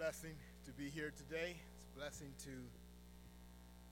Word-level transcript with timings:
blessing 0.00 0.32
to 0.64 0.72
be 0.72 0.88
here 0.88 1.12
today. 1.14 1.54
It's 1.76 1.84
a 1.84 1.98
blessing 1.98 2.32
to 2.44 2.50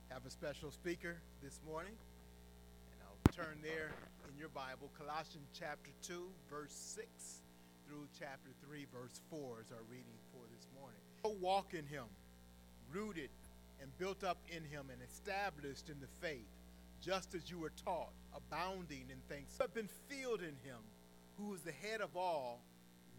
have 0.08 0.24
a 0.24 0.30
special 0.30 0.70
speaker 0.70 1.18
this 1.42 1.60
morning. 1.68 1.92
And 2.92 3.00
I'll 3.04 3.44
turn 3.44 3.58
there 3.62 3.90
in 4.26 4.38
your 4.38 4.48
Bible, 4.48 4.88
Colossians 4.96 5.50
chapter 5.52 5.90
2, 6.00 6.24
verse 6.48 6.72
6 6.72 7.06
through 7.86 8.08
chapter 8.18 8.48
3, 8.66 8.86
verse 8.90 9.20
4 9.28 9.60
is 9.60 9.70
our 9.70 9.84
reading 9.90 10.16
for 10.32 10.40
this 10.48 10.66
morning. 10.80 11.42
Walk 11.42 11.74
in 11.74 11.84
him, 11.84 12.06
rooted 12.90 13.28
and 13.82 13.90
built 13.98 14.24
up 14.24 14.38
in 14.48 14.64
him 14.64 14.86
and 14.90 15.02
established 15.06 15.90
in 15.90 16.00
the 16.00 16.26
faith, 16.26 16.48
just 17.02 17.34
as 17.34 17.50
you 17.50 17.58
were 17.58 17.72
taught, 17.84 18.14
abounding 18.34 19.04
in 19.10 19.20
thanks. 19.28 19.58
Have 19.60 19.74
been 19.74 19.90
filled 20.08 20.40
in 20.40 20.56
him, 20.64 20.80
who 21.36 21.52
is 21.52 21.60
the 21.60 21.72
head 21.72 22.00
of 22.00 22.16
all 22.16 22.62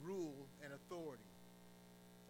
rule 0.03 0.47
and 0.63 0.73
authority 0.73 1.28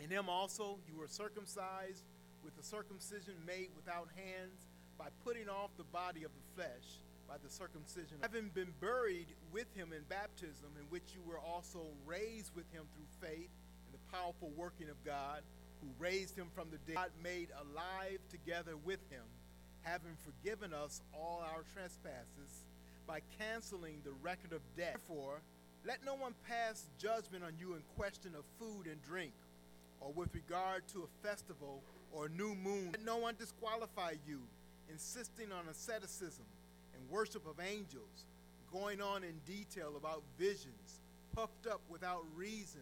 in 0.04 0.10
him 0.10 0.30
also 0.30 0.80
you 0.88 0.98
were 0.98 1.08
circumcised 1.08 2.04
with 2.44 2.56
the 2.56 2.64
circumcision 2.64 3.36
made 3.46 3.70
without 3.76 4.08
hands 4.16 4.68
by 4.98 5.08
putting 5.24 5.50
off 5.50 5.72
the 5.78 5.84
body 5.86 6.24
of 6.24 6.32
the 6.32 6.56
flesh 6.56 7.00
by 7.28 7.36
the 7.44 7.50
circumcision. 7.50 8.18
Having 8.22 8.50
been 8.56 8.74
buried 8.82 9.28
with 9.52 9.68
him 9.76 9.94
in 9.94 10.02
baptism, 10.10 10.70
in 10.80 10.86
which 10.90 11.14
you 11.14 11.22
were 11.22 11.40
also 11.40 11.86
raised 12.06 12.56
with 12.56 12.66
him 12.74 12.84
through 12.94 13.30
faith 13.30 13.52
in 13.86 13.92
the 13.92 14.12
powerful 14.12 14.52
working 14.58 14.90
of 14.90 15.04
God, 15.06 15.44
who 15.82 15.88
raised 16.00 16.36
him 16.36 16.48
from 16.54 16.70
the 16.72 16.80
dead, 16.80 16.96
God 16.96 17.12
made 17.24 17.50
alive 17.62 18.20
together 18.30 18.76
with 18.84 19.00
him, 19.10 19.24
having 19.84 20.18
forgiven 20.26 20.74
us 20.74 21.02
all 21.14 21.44
our 21.54 21.64
trespasses 21.74 22.66
by 23.08 23.22
canceling 23.38 24.02
the 24.04 24.12
record 24.24 24.52
of 24.52 24.62
debt. 24.76 24.98
Therefore, 25.08 25.42
let 25.86 26.04
no 26.04 26.16
one 26.16 26.34
pass 26.48 26.88
judgment 26.98 27.44
on 27.44 27.54
you 27.58 27.76
in 27.76 27.82
question 27.96 28.34
of 28.36 28.44
food 28.60 28.88
and 28.88 29.02
drink 29.02 29.34
or 30.00 30.12
with 30.14 30.34
regard 30.34 30.88
to 30.90 31.04
a 31.04 31.28
festival 31.28 31.84
or 32.12 32.30
new 32.30 32.56
moon. 32.56 32.92
Let 32.92 33.06
no 33.06 33.18
one 33.18 33.36
disqualify 33.38 34.14
you, 34.28 34.42
insisting 34.90 35.52
on 35.52 35.68
asceticism 35.70 36.46
and 36.96 37.10
worship 37.10 37.48
of 37.48 37.60
angels, 37.60 38.26
going 38.72 39.02
on 39.02 39.24
in 39.24 39.40
detail 39.46 39.94
about 39.98 40.24
visions, 40.38 41.02
puffed 41.36 41.68
up 41.68 41.82
without 41.90 42.24
reason 42.36 42.82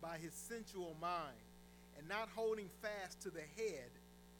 by 0.00 0.18
his 0.18 0.32
sensual 0.32 0.96
mind, 1.00 1.36
and 1.98 2.08
not 2.08 2.28
holding 2.34 2.68
fast 2.82 3.20
to 3.22 3.30
the 3.30 3.42
head, 3.56 3.90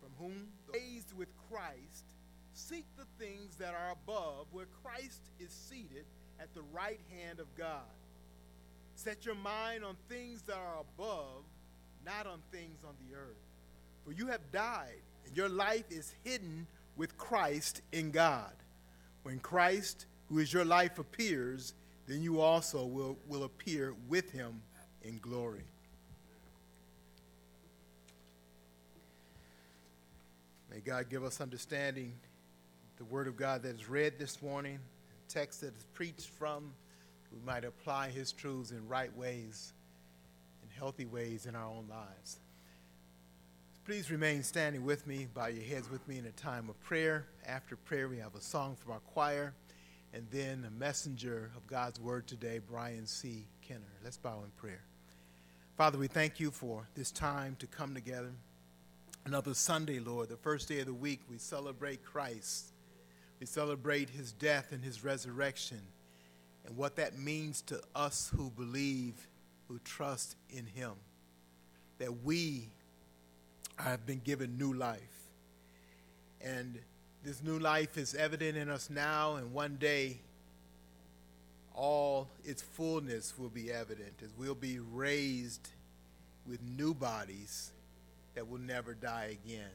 from 0.01 0.11
whom, 0.19 0.49
raised 0.73 1.17
with 1.17 1.29
Christ, 1.51 2.07
seek 2.53 2.85
the 2.97 3.07
things 3.25 3.57
that 3.57 3.75
are 3.75 3.93
above, 3.93 4.47
where 4.53 4.67
Christ 4.83 5.23
is 5.41 5.51
seated 5.51 6.05
at 6.41 6.55
the 6.55 6.63
right 6.73 7.01
hand 7.11 7.41
of 7.41 7.53
God. 7.57 7.83
Set 8.95 9.25
your 9.25 9.35
mind 9.35 9.85
on 9.85 9.97
things 10.09 10.43
that 10.43 10.57
are 10.57 10.81
above 10.81 11.45
not 12.09 12.27
on 12.27 12.41
things 12.51 12.79
on 12.87 12.95
the 13.07 13.15
earth. 13.15 13.37
For 14.05 14.13
you 14.13 14.29
have 14.29 14.41
died, 14.51 15.03
and 15.27 15.37
your 15.37 15.49
life 15.49 15.85
is 15.91 16.15
hidden 16.25 16.67
with 16.97 17.19
Christ 17.19 17.83
in 17.93 18.11
God. 18.11 18.53
When 19.25 19.39
Christ, 19.39 20.07
who 20.31 20.39
is 20.39 20.51
your 20.51 20.65
life, 20.65 20.99
appears, 20.99 21.75
then 22.07 22.23
you 22.23 22.41
also 22.41 22.87
will, 22.87 23.19
will 23.29 23.45
appear 23.45 23.95
with 24.09 24.31
him 24.33 24.63
in 25.03 25.19
glory. 25.19 25.65
May 30.71 30.81
God 30.81 31.11
give 31.11 31.25
us 31.25 31.43
understanding 31.43 32.15
the 32.97 33.05
word 33.05 33.29
of 33.29 33.37
God 33.37 33.63
that 33.65 33.75
is 33.75 33.89
read 33.89 34.19
this 34.19 34.41
morning, 34.41 34.79
text 35.29 35.61
that 35.61 35.77
is 35.77 35.85
preached 35.93 36.31
from, 36.31 36.73
we 37.31 37.39
might 37.45 37.65
apply 37.65 38.09
his 38.09 38.33
truths 38.33 38.71
in 38.71 38.89
right 38.89 39.15
ways 39.15 39.75
healthy 40.79 41.05
ways 41.05 41.47
in 41.47 41.55
our 41.55 41.67
own 41.67 41.87
lives. 41.91 42.39
Please 43.85 44.11
remain 44.11 44.43
standing 44.43 44.85
with 44.85 45.07
me, 45.07 45.27
bow 45.35 45.47
your 45.47 45.65
heads 45.65 45.91
with 45.91 46.07
me 46.07 46.19
in 46.19 46.27
a 46.27 46.33
time 46.33 46.69
of 46.69 46.81
prayer. 46.83 47.27
After 47.47 47.75
prayer, 47.75 48.09
we 48.09 48.19
have 48.19 48.35
a 48.35 48.41
song 48.41 48.77
from 48.77 48.93
our 48.93 49.01
choir, 49.01 49.55
and 50.13 50.27
then 50.31 50.65
a 50.67 50.71
messenger 50.71 51.51
of 51.57 51.67
God's 51.67 51.99
word 51.99 52.27
today, 52.27 52.61
Brian 52.61 53.07
C. 53.07 53.47
Kenner. 53.63 53.81
Let's 54.05 54.19
bow 54.19 54.43
in 54.45 54.51
prayer. 54.57 54.83
Father, 55.77 55.99
we 55.99 56.07
thank 56.07 56.39
you 56.39 56.51
for 56.51 56.87
this 56.95 57.11
time 57.11 57.57
to 57.59 57.67
come 57.67 57.95
together. 57.95 58.33
Another 59.25 59.55
Sunday, 59.55 59.99
Lord, 59.99 60.29
the 60.29 60.37
first 60.37 60.69
day 60.69 60.81
of 60.81 60.87
the 60.87 60.95
week, 60.95 61.21
we 61.29 61.39
celebrate 61.39 62.05
Christ. 62.05 62.73
We 63.41 63.47
celebrate 63.47 64.11
his 64.11 64.33
death 64.33 64.73
and 64.73 64.85
his 64.85 65.03
resurrection 65.03 65.81
and 66.69 66.77
what 66.77 66.97
that 66.97 67.19
means 67.19 67.63
to 67.63 67.81
us 67.95 68.31
who 68.37 68.51
believe 68.51 69.27
who 69.69 69.79
trust 69.85 70.37
in 70.51 70.67
him. 70.67 70.93
That 71.99 72.25
we 72.25 72.69
have 73.77 74.07
been 74.07 74.21
given 74.25 74.59
new 74.59 74.73
life. 74.73 75.01
And 76.41 76.79
this 77.25 77.43
new 77.43 77.59
life 77.59 77.99
is 77.99 78.15
evident 78.15 78.57
in 78.57 78.71
us 78.71 78.91
now, 78.91 79.37
and 79.37 79.53
one 79.53 79.77
day 79.77 80.19
all 81.75 82.29
its 82.45 82.63
fullness 82.63 83.35
will 83.39 83.49
be 83.49 83.73
evident 83.73 84.15
as 84.25 84.31
we'll 84.37 84.55
be 84.55 84.79
raised 84.79 85.69
with 86.47 86.61
new 86.63 86.95
bodies 86.95 87.73
that 88.35 88.49
will 88.49 88.59
never 88.59 88.95
die 88.95 89.37
again. 89.45 89.71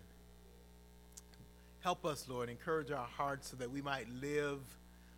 Help 1.82 2.06
us, 2.06 2.28
Lord, 2.30 2.50
encourage 2.50 2.92
our 2.92 3.06
hearts 3.06 3.50
so 3.50 3.58
that 3.58 3.70
we 3.70 3.82
might 3.82 4.08
live 4.22 4.60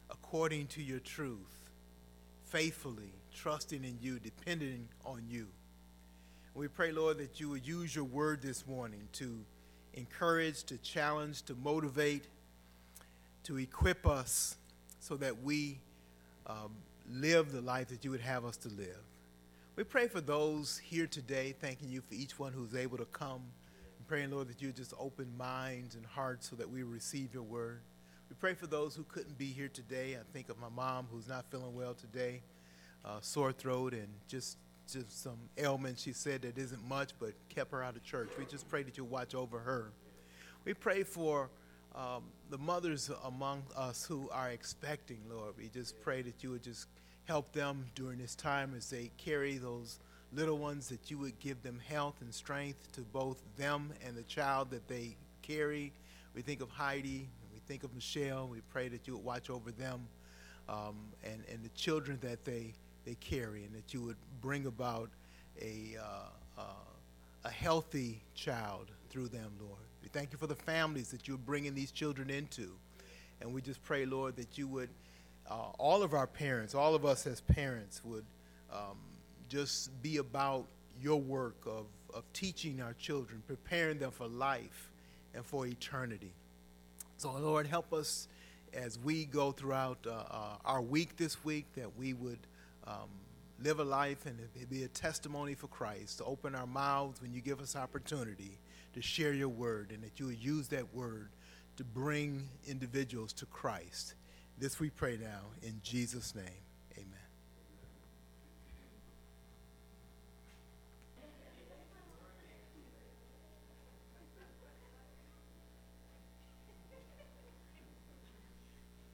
according 0.10 0.68
to 0.68 0.82
your 0.82 1.00
truth, 1.00 1.70
faithfully, 2.46 3.14
trusting 3.36 3.84
in 3.84 3.98
you, 4.02 4.18
depending 4.18 4.88
on 5.06 5.24
you. 5.28 5.48
We 6.54 6.70
pray, 6.70 6.92
Lord, 6.92 7.18
that 7.18 7.40
you 7.40 7.50
would 7.50 7.68
use 7.68 7.94
your 7.94 8.06
word 8.06 8.42
this 8.42 8.66
morning 8.66 9.10
to 9.14 9.44
encourage, 9.94 10.64
to 10.66 10.78
challenge, 10.78 11.42
to 11.44 11.56
motivate, 11.56 12.28
to 13.44 13.58
equip 13.58 14.08
us 14.08 14.56
so 15.02 15.18
that 15.18 15.44
we 15.44 15.80
um, 16.48 16.72
live 17.12 17.52
the 17.52 17.62
life 17.62 17.90
that 17.90 18.06
you 18.06 18.12
would 18.12 18.22
have 18.22 18.46
us 18.46 18.56
to 18.58 18.70
live. 18.70 19.04
We 19.76 19.84
pray 19.84 20.08
for 20.08 20.22
those 20.22 20.78
here 20.78 21.06
today, 21.06 21.54
thanking 21.60 21.90
you 21.90 22.02
for 22.02 22.14
each 22.14 22.40
one 22.40 22.54
who's 22.54 22.74
able 22.74 22.98
to 22.98 23.06
come. 23.06 23.42
And 23.98 24.08
praying, 24.08 24.32
Lord, 24.32 24.48
that 24.48 24.62
you 24.62 24.72
just 24.72 24.94
open 24.98 25.28
minds 25.38 25.96
and 25.96 26.06
hearts 26.06 26.50
so 26.50 26.56
that 26.56 26.70
we 26.70 26.84
receive 26.84 27.34
your 27.34 27.44
word. 27.44 27.82
We 28.30 28.38
pray 28.40 28.54
for 28.54 28.68
those 28.68 28.96
who 28.96 29.04
couldn't 29.04 29.38
be 29.38 29.48
here 29.48 29.68
today. 29.68 30.16
I 30.16 30.24
think 30.32 30.48
of 30.48 30.58
my 30.58 30.70
mom 30.70 31.08
who's 31.12 31.28
not 31.28 31.52
feeling 31.52 31.76
well 31.76 31.94
today 31.94 32.42
uh, 33.06 33.20
sore 33.22 33.52
throat 33.52 33.94
and 33.94 34.08
just 34.28 34.58
just 34.92 35.24
some 35.24 35.38
ailment. 35.58 35.98
She 35.98 36.14
said 36.14 36.44
that 36.44 36.58
isn't 36.58 36.88
much, 36.88 37.12
but 37.20 37.34
kept 37.50 37.72
her 37.72 37.84
out 37.84 37.96
of 37.96 38.04
church. 38.04 38.30
We 38.38 38.46
just 38.46 38.68
pray 38.68 38.84
that 38.84 38.98
you 38.98 39.04
watch 39.04 39.34
over 39.34 39.60
her. 39.60 39.92
We 40.64 40.74
pray 40.74 41.04
for 41.04 41.50
um, 41.96 42.24
the 42.50 42.58
mothers 42.58 43.10
among 43.24 43.64
us 43.76 44.06
who 44.06 44.30
are 44.32 44.50
expecting, 44.50 45.20
Lord. 45.30 45.54
We 45.58 45.70
just 45.70 46.00
pray 46.02 46.22
that 46.22 46.44
you 46.44 46.52
would 46.52 46.64
just 46.64 46.88
help 47.26 47.52
them 47.52 47.86
during 47.96 48.20
this 48.20 48.36
time 48.36 48.74
as 48.76 48.90
they 48.90 49.12
carry 49.18 49.58
those 49.58 50.00
little 50.34 50.58
ones, 50.58 50.90
that 50.90 51.10
you 51.10 51.18
would 51.20 51.40
give 51.40 51.64
them 51.64 51.80
health 51.88 52.16
and 52.22 52.34
strength 52.34 52.92
to 52.92 53.02
both 53.02 53.42
them 53.58 53.92
and 54.06 54.16
the 54.16 54.24
child 54.24 54.70
that 54.72 54.88
they 54.88 55.16
carry. 55.42 55.94
We 56.36 56.42
think 56.42 56.62
of 56.62 56.70
Heidi, 56.70 57.28
we 57.54 57.60
think 57.68 57.84
of 57.84 57.94
Michelle. 57.96 58.48
We 58.48 58.62
pray 58.70 58.90
that 58.90 59.08
you 59.08 59.14
would 59.16 59.24
watch 59.24 59.50
over 59.50 59.72
them 59.72 60.08
um, 60.68 60.98
and, 61.24 61.44
and 61.52 61.64
the 61.64 61.70
children 61.70 62.20
that 62.22 62.44
they 62.44 62.74
they 63.06 63.16
carry, 63.16 63.64
and 63.64 63.74
that 63.76 63.94
you 63.94 64.02
would 64.02 64.18
bring 64.42 64.66
about 64.66 65.10
a, 65.62 65.96
uh, 66.00 66.62
uh, 66.62 66.64
a 67.46 67.50
healthy 67.50 68.22
child 68.34 68.92
through 69.10 69.28
them, 69.28 69.52
Lord. 69.60 69.80
We 70.02 70.10
thank 70.10 70.32
you 70.32 70.38
for 70.38 70.48
the 70.48 70.56
families 70.56 71.10
that 71.12 71.28
you're 71.28 71.38
bringing 71.38 71.74
these 71.74 71.92
children 71.92 72.30
into. 72.30 72.72
And 73.42 73.54
we 73.54 73.62
just 73.62 73.84
pray, 73.84 74.06
Lord, 74.06 74.36
that 74.38 74.58
you 74.58 74.68
would, 74.68 74.90
uh, 75.50 75.70
all 75.78 76.04
of 76.04 76.14
our 76.14 76.28
parents, 76.28 76.74
all 76.74 76.96
of 76.96 77.06
us 77.06 77.28
as 77.28 77.42
parents, 77.42 78.02
would 78.04 78.26
um, 78.72 78.98
just 79.50 80.02
be 80.02 80.18
about 80.18 80.66
your 81.02 81.20
work 81.20 81.58
of, 81.66 81.86
of 82.14 82.24
teaching 82.34 82.82
our 82.82 82.94
children, 82.94 83.44
preparing 83.48 84.00
them 84.00 84.12
for 84.12 84.28
life 84.28 84.90
and 85.34 85.46
for 85.46 85.68
eternity. 85.68 86.34
So, 87.18 87.32
Lord, 87.32 87.68
help 87.68 87.94
us 87.94 88.28
as 88.74 89.00
we 89.00 89.26
go 89.26 89.52
throughout 89.52 90.00
uh, 90.06 90.12
uh, 90.12 90.58
our 90.66 90.82
week 90.82 91.16
this 91.18 91.44
week 91.46 91.66
that 91.76 91.98
we 91.98 92.14
would 92.14 92.40
um, 92.88 93.10
live 93.64 93.80
a 93.80 93.84
life 93.84 94.26
and 94.26 94.38
be 94.70 94.84
a 94.84 94.88
testimony 94.88 95.54
for 95.54 95.68
Christ, 95.68 96.18
to 96.20 96.26
open 96.26 96.56
our 96.56 96.68
mouths 96.68 97.22
when 97.22 97.34
you 97.34 97.42
give 97.42 97.60
us 97.62 97.76
opportunity 97.76 98.60
to 98.94 99.02
share 99.02 99.34
your 99.34 99.50
word, 99.50 99.92
and 99.92 100.04
that 100.04 100.20
you 100.20 100.28
will 100.28 100.34
use 100.34 100.68
that 100.70 100.94
word 100.94 101.30
to 101.78 101.84
bring 101.84 102.48
individuals 102.68 103.34
to 103.34 103.46
Christ. 103.46 104.16
This 104.58 104.80
we 104.80 104.90
pray 104.90 105.18
now 105.18 105.42
in 105.62 105.82
Jesus' 105.84 106.34
name. 106.34 106.46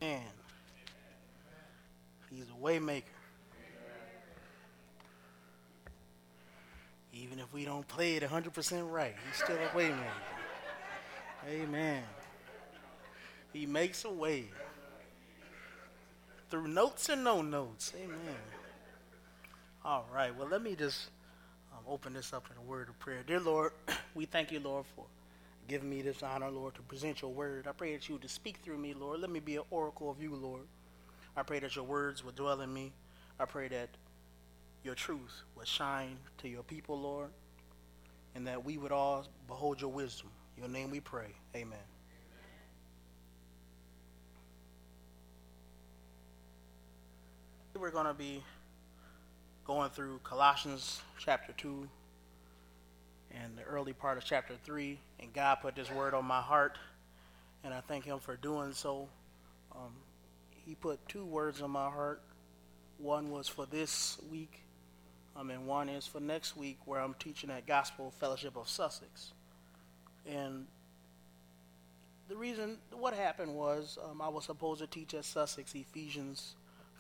Amen. 0.02 0.22
He's 2.30 2.46
a 2.46 2.64
waymaker. 2.64 3.21
We 7.62 7.66
don't 7.66 7.88
play 7.88 8.16
it 8.16 8.24
100% 8.24 8.92
right. 8.92 9.14
He's 9.28 9.44
still 9.44 9.56
a 9.56 9.78
waymaker. 9.78 10.02
Amen. 11.48 12.02
He 13.54 13.68
makes 13.68 14.04
a 14.04 14.10
way 14.10 14.46
through 16.50 16.70
notes 16.70 17.10
and 17.10 17.24
no 17.24 17.44
notes. 17.44 17.94
Amen. 17.96 18.42
All 19.86 20.08
right. 20.12 20.36
Well, 20.36 20.48
let 20.48 20.64
me 20.64 20.74
just 20.74 21.10
um, 21.72 21.84
open 21.88 22.14
this 22.14 22.34
up 22.34 22.48
in 22.50 22.58
a 22.58 22.68
word 22.68 22.90
of 22.90 22.98
prayer. 22.98 23.22
Dear 23.28 23.42
Lord, 23.42 23.74
we 24.16 24.26
thank 24.26 24.52
you, 24.52 24.60
Lord, 24.60 24.88
for 24.96 25.06
giving 25.68 25.88
me 25.88 26.02
this 26.02 26.24
honor, 26.24 26.50
Lord, 26.50 26.74
to 26.74 26.82
present 26.82 27.22
your 27.22 27.32
word. 27.32 27.68
I 27.68 27.74
pray 27.74 27.94
that 27.94 28.10
you 28.10 28.16
would 28.16 28.28
speak 28.28 28.58
through 28.64 28.80
me, 28.80 28.96
Lord. 28.96 29.20
Let 29.20 29.30
me 29.30 29.40
be 29.40 29.58
an 29.58 29.64
oracle 29.70 30.10
of 30.10 30.20
you, 30.20 30.34
Lord. 30.34 30.64
I 31.38 31.44
pray 31.44 31.60
that 31.60 31.76
your 31.76 31.86
words 31.86 32.24
will 32.24 32.32
dwell 32.32 32.62
in 32.62 32.74
me. 32.74 32.92
I 33.40 33.46
pray 33.46 33.68
that 33.68 33.90
your 34.84 34.96
truth 34.96 35.44
would 35.56 35.68
shine 35.68 36.18
to 36.40 36.48
your 36.48 36.64
people, 36.64 37.00
Lord, 37.00 37.30
and 38.36 38.48
that 38.48 38.64
we 38.64 38.78
would 38.78 38.92
all 38.92 39.26
behold 39.48 39.82
your 39.82 39.90
wisdom. 39.90 40.30
Your 40.58 40.68
name 40.68 40.92
we 40.92 41.00
pray. 41.00 41.28
Amen. 41.56 41.80
We're 47.74 47.90
going 47.90 48.06
to 48.06 48.14
be 48.14 48.44
going 49.66 49.90
through 49.90 50.20
Colossians 50.24 51.02
chapter 51.18 51.54
2 51.54 51.88
and 53.32 53.58
the 53.58 53.64
early 53.64 53.94
part 53.94 54.18
of 54.18 54.26
chapter 54.26 54.54
3. 54.64 55.00
And 55.20 55.34
God 55.34 55.56
put 55.62 55.76
this 55.76 55.90
word 55.90 56.14
on 56.14 56.26
my 56.26 56.42
heart, 56.42 56.78
and 57.64 57.74
I 57.74 57.82
thank 57.82 58.06
Him 58.06 58.20
for 58.20 58.36
doing 58.36 58.74
so. 58.74 59.08
Um, 59.74 59.94
he 60.66 60.76
put 60.76 61.00
two 61.08 61.26
words 61.26 61.62
on 61.62 61.72
my 61.72 61.90
heart. 61.90 62.22
One 62.98 63.32
was 63.32 63.48
for 63.48 63.66
this 63.66 64.18
week, 64.32 64.62
um, 65.36 65.50
and 65.50 65.66
one 65.66 65.90
is 65.90 66.06
for 66.06 66.20
next 66.20 66.58
week, 66.58 66.78
where 66.86 67.00
I'm 67.00 67.16
teaching 67.16 67.50
at 67.50 67.66
Gospel 67.66 68.14
Fellowship 68.20 68.56
of 68.56 68.68
Sussex. 68.68 69.32
And 70.30 70.68
the 72.28 72.36
reason, 72.36 72.78
what 72.92 73.14
happened 73.14 73.56
was, 73.56 73.98
um, 74.10 74.22
I 74.22 74.28
was 74.30 74.46
supposed 74.46 74.82
to 74.82 74.88
teach 74.88 75.14
at 75.14 75.26
Sussex 75.26 75.74
Ephesians 75.74 76.56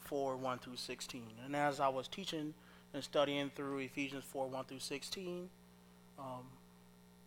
4 0.05 0.37
1 0.37 0.59
through 0.59 0.77
16. 0.77 1.23
And 1.45 1.55
as 1.55 1.79
I 1.79 1.87
was 1.89 2.07
teaching 2.07 2.53
and 2.93 3.03
studying 3.03 3.51
through 3.55 3.79
Ephesians 3.79 4.23
4 4.25 4.47
1 4.47 4.65
through 4.65 4.79
16, 4.79 5.49
um, 6.19 6.25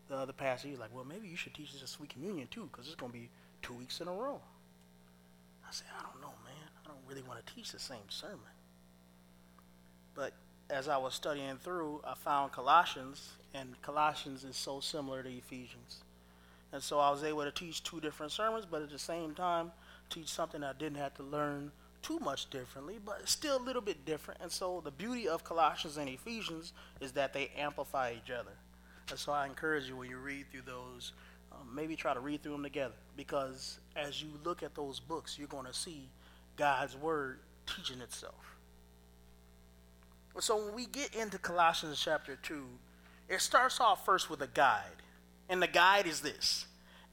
the 0.08 0.16
other 0.16 0.32
pastor, 0.32 0.68
he 0.68 0.72
was 0.72 0.80
like, 0.80 0.94
Well, 0.94 1.04
maybe 1.04 1.28
you 1.28 1.36
should 1.36 1.54
teach 1.54 1.72
this 1.72 1.82
at 1.82 1.88
Sweet 1.88 2.10
Communion 2.10 2.48
too, 2.50 2.68
because 2.70 2.86
it's 2.86 2.96
going 2.96 3.12
to 3.12 3.18
be 3.18 3.30
two 3.62 3.74
weeks 3.74 4.00
in 4.00 4.08
a 4.08 4.12
row. 4.12 4.40
I 5.66 5.72
said, 5.72 5.86
I 5.98 6.02
don't 6.02 6.20
know, 6.20 6.34
man. 6.44 6.68
I 6.84 6.88
don't 6.88 6.98
really 7.08 7.22
want 7.22 7.44
to 7.44 7.54
teach 7.54 7.72
the 7.72 7.78
same 7.78 8.08
sermon. 8.08 8.40
But 10.14 10.34
as 10.70 10.88
I 10.88 10.96
was 10.96 11.14
studying 11.14 11.56
through, 11.56 12.00
I 12.04 12.14
found 12.14 12.52
Colossians, 12.52 13.32
and 13.52 13.80
Colossians 13.82 14.44
is 14.44 14.56
so 14.56 14.80
similar 14.80 15.22
to 15.22 15.28
Ephesians. 15.28 16.02
And 16.72 16.82
so 16.82 16.98
I 16.98 17.10
was 17.10 17.22
able 17.22 17.44
to 17.44 17.52
teach 17.52 17.82
two 17.82 18.00
different 18.00 18.32
sermons, 18.32 18.66
but 18.68 18.82
at 18.82 18.90
the 18.90 18.98
same 18.98 19.34
time, 19.34 19.72
teach 20.10 20.28
something 20.28 20.62
I 20.62 20.72
didn't 20.72 20.98
have 20.98 21.14
to 21.14 21.22
learn 21.22 21.70
too 22.02 22.18
much 22.18 22.50
differently, 22.50 22.98
but 23.04 23.28
still 23.28 23.56
a 23.56 23.62
little 23.62 23.80
bit 23.80 24.04
different. 24.04 24.40
And 24.42 24.50
so 24.50 24.80
the 24.84 24.90
beauty 24.90 25.28
of 25.28 25.44
Colossians 25.44 25.96
and 25.96 26.08
Ephesians 26.08 26.72
is 27.00 27.12
that 27.12 27.32
they 27.32 27.50
amplify 27.56 28.12
each 28.12 28.30
other. 28.30 28.52
And 29.10 29.18
so 29.18 29.32
I 29.32 29.46
encourage 29.46 29.86
you 29.88 29.96
when 29.96 30.10
you 30.10 30.18
read 30.18 30.46
through 30.50 30.62
those, 30.66 31.12
um, 31.52 31.74
maybe 31.74 31.94
try 31.94 32.12
to 32.14 32.20
read 32.20 32.42
through 32.42 32.52
them 32.52 32.62
together 32.62 32.94
because 33.16 33.78
as 33.96 34.22
you 34.22 34.28
look 34.44 34.62
at 34.62 34.74
those 34.74 34.98
books, 34.98 35.38
you're 35.38 35.48
going 35.48 35.66
to 35.66 35.74
see 35.74 36.08
God's 36.56 36.96
word 36.96 37.38
teaching 37.66 38.00
itself. 38.00 38.53
So 40.40 40.64
when 40.64 40.74
we 40.74 40.86
get 40.86 41.14
into 41.14 41.38
Colossians 41.38 42.00
chapter 42.02 42.36
2, 42.36 42.64
it 43.28 43.40
starts 43.40 43.80
off 43.80 44.04
first 44.04 44.28
with 44.28 44.42
a 44.42 44.48
guide. 44.48 45.02
And 45.48 45.62
the 45.62 45.68
guide 45.68 46.06
is 46.06 46.20
this 46.20 46.66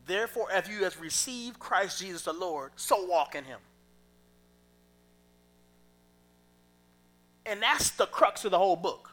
Therefore, 0.08 0.52
as 0.52 0.68
you 0.68 0.84
have 0.84 1.00
received 1.00 1.60
Christ 1.60 2.00
Jesus 2.00 2.24
the 2.24 2.34
Lord, 2.34 2.72
so 2.76 3.06
walk 3.06 3.36
in 3.36 3.44
him. 3.44 3.60
And 7.46 7.62
that's 7.62 7.92
the 7.92 8.06
crux 8.06 8.46
of 8.46 8.52
the 8.52 8.58
whole 8.58 8.76
book. 8.76 9.12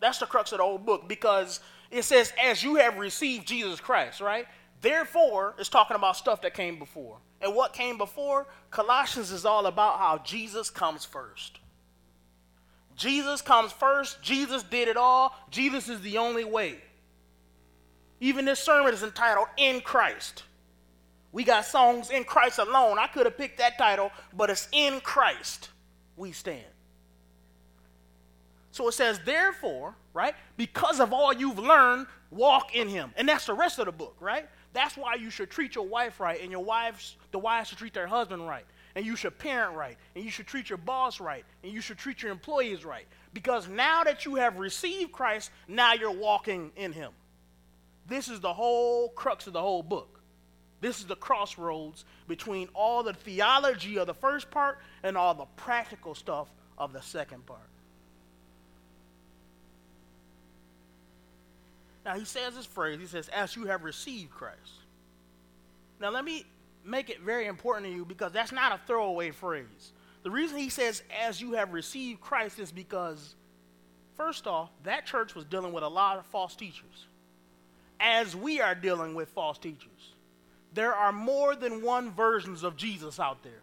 That's 0.00 0.18
the 0.18 0.26
crux 0.26 0.52
of 0.52 0.58
the 0.58 0.64
whole 0.64 0.78
book 0.78 1.08
because 1.08 1.60
it 1.90 2.02
says, 2.04 2.32
as 2.42 2.62
you 2.62 2.76
have 2.76 2.98
received 2.98 3.46
Jesus 3.46 3.80
Christ, 3.80 4.20
right? 4.20 4.46
Therefore, 4.80 5.54
it's 5.58 5.68
talking 5.68 5.96
about 5.96 6.16
stuff 6.16 6.42
that 6.42 6.54
came 6.54 6.78
before. 6.78 7.18
And 7.40 7.54
what 7.54 7.72
came 7.72 7.98
before? 7.98 8.46
Colossians 8.70 9.30
is 9.30 9.44
all 9.44 9.66
about 9.66 9.98
how 9.98 10.18
Jesus 10.18 10.70
comes 10.70 11.04
first. 11.04 11.58
Jesus 12.96 13.42
comes 13.42 13.72
first. 13.72 14.22
Jesus 14.22 14.62
did 14.62 14.88
it 14.88 14.96
all. 14.96 15.34
Jesus 15.50 15.88
is 15.88 16.00
the 16.00 16.18
only 16.18 16.44
way. 16.44 16.76
Even 18.20 18.44
this 18.44 18.60
sermon 18.60 18.94
is 18.94 19.02
entitled 19.02 19.48
In 19.56 19.80
Christ. 19.80 20.44
We 21.32 21.42
got 21.42 21.64
songs 21.64 22.10
in 22.10 22.24
Christ 22.24 22.58
alone. 22.58 22.98
I 22.98 23.08
could 23.08 23.26
have 23.26 23.36
picked 23.36 23.58
that 23.58 23.76
title, 23.76 24.12
but 24.32 24.50
it's 24.50 24.68
In 24.72 25.00
Christ 25.00 25.70
we 26.16 26.32
stand. 26.32 26.64
So 28.70 28.88
it 28.88 28.92
says, 28.92 29.20
therefore, 29.24 29.94
right, 30.12 30.34
because 30.56 31.00
of 31.00 31.12
all 31.12 31.32
you've 31.32 31.58
learned, 31.58 32.06
walk 32.30 32.74
in 32.74 32.88
him. 32.88 33.12
And 33.16 33.28
that's 33.28 33.46
the 33.46 33.54
rest 33.54 33.78
of 33.78 33.86
the 33.86 33.92
book, 33.92 34.16
right? 34.20 34.48
That's 34.72 34.96
why 34.96 35.14
you 35.14 35.30
should 35.30 35.50
treat 35.50 35.76
your 35.76 35.86
wife 35.86 36.18
right, 36.18 36.40
and 36.40 36.50
your 36.50 36.64
wives, 36.64 37.16
the 37.30 37.38
wives 37.38 37.68
should 37.68 37.78
treat 37.78 37.94
their 37.94 38.08
husband 38.08 38.46
right, 38.46 38.64
and 38.96 39.04
you 39.04 39.16
should 39.16 39.38
parent 39.38 39.76
right, 39.76 39.96
and 40.14 40.24
you 40.24 40.30
should 40.30 40.46
treat 40.46 40.68
your 40.68 40.78
boss 40.78 41.20
right, 41.20 41.44
and 41.62 41.72
you 41.72 41.80
should 41.80 41.98
treat 41.98 42.22
your 42.22 42.30
employees 42.30 42.84
right. 42.84 43.06
Because 43.32 43.68
now 43.68 44.04
that 44.04 44.24
you 44.24 44.36
have 44.36 44.58
received 44.58 45.12
Christ, 45.12 45.50
now 45.66 45.94
you're 45.94 46.12
walking 46.12 46.70
in 46.76 46.92
him. 46.92 47.12
This 48.06 48.28
is 48.28 48.40
the 48.40 48.52
whole 48.52 49.08
crux 49.08 49.46
of 49.46 49.52
the 49.52 49.60
whole 49.60 49.82
book. 49.82 50.20
This 50.80 50.98
is 51.00 51.06
the 51.06 51.16
crossroads 51.16 52.04
between 52.28 52.68
all 52.74 53.02
the 53.02 53.14
theology 53.14 53.98
of 53.98 54.06
the 54.06 54.14
first 54.14 54.50
part 54.50 54.78
and 55.02 55.16
all 55.16 55.34
the 55.34 55.46
practical 55.56 56.14
stuff 56.14 56.48
of 56.76 56.92
the 56.92 57.00
second 57.00 57.46
part. 57.46 57.60
Now 62.04 62.16
he 62.16 62.26
says 62.26 62.54
this 62.54 62.66
phrase, 62.66 63.00
he 63.00 63.06
says, 63.06 63.28
as 63.30 63.56
you 63.56 63.64
have 63.64 63.82
received 63.82 64.30
Christ. 64.30 64.58
Now 66.00 66.10
let 66.10 66.24
me 66.24 66.44
make 66.84 67.10
it 67.10 67.20
very 67.20 67.46
important 67.46 67.86
to 67.86 67.92
you 67.92 68.04
because 68.04 68.32
that's 68.32 68.52
not 68.52 68.72
a 68.72 68.80
throwaway 68.86 69.30
phrase. 69.30 69.92
The 70.22 70.30
reason 70.30 70.58
he 70.58 70.68
says, 70.68 71.02
as 71.22 71.40
you 71.40 71.52
have 71.52 71.72
received 71.72 72.20
Christ, 72.20 72.58
is 72.58 72.72
because, 72.72 73.34
first 74.16 74.46
off, 74.46 74.70
that 74.84 75.06
church 75.06 75.34
was 75.34 75.44
dealing 75.44 75.72
with 75.72 75.84
a 75.84 75.88
lot 75.88 76.18
of 76.18 76.26
false 76.26 76.56
teachers, 76.56 77.06
as 78.00 78.34
we 78.34 78.60
are 78.60 78.74
dealing 78.74 79.14
with 79.14 79.28
false 79.28 79.58
teachers. 79.58 80.14
There 80.72 80.94
are 80.94 81.12
more 81.12 81.54
than 81.54 81.82
one 81.82 82.10
versions 82.10 82.62
of 82.64 82.76
Jesus 82.76 83.20
out 83.20 83.42
there. 83.42 83.62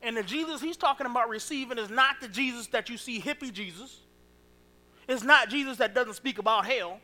And 0.00 0.16
the 0.16 0.22
Jesus 0.22 0.60
he's 0.60 0.76
talking 0.76 1.06
about 1.06 1.28
receiving 1.28 1.78
is 1.78 1.90
not 1.90 2.20
the 2.20 2.28
Jesus 2.28 2.66
that 2.68 2.88
you 2.88 2.96
see 2.96 3.20
hippie 3.20 3.52
Jesus. 3.52 4.00
It's 5.08 5.22
not 5.22 5.48
Jesus 5.48 5.78
that 5.78 5.94
doesn't 5.94 6.14
speak 6.14 6.38
about 6.38 6.66
hell. 6.66 7.00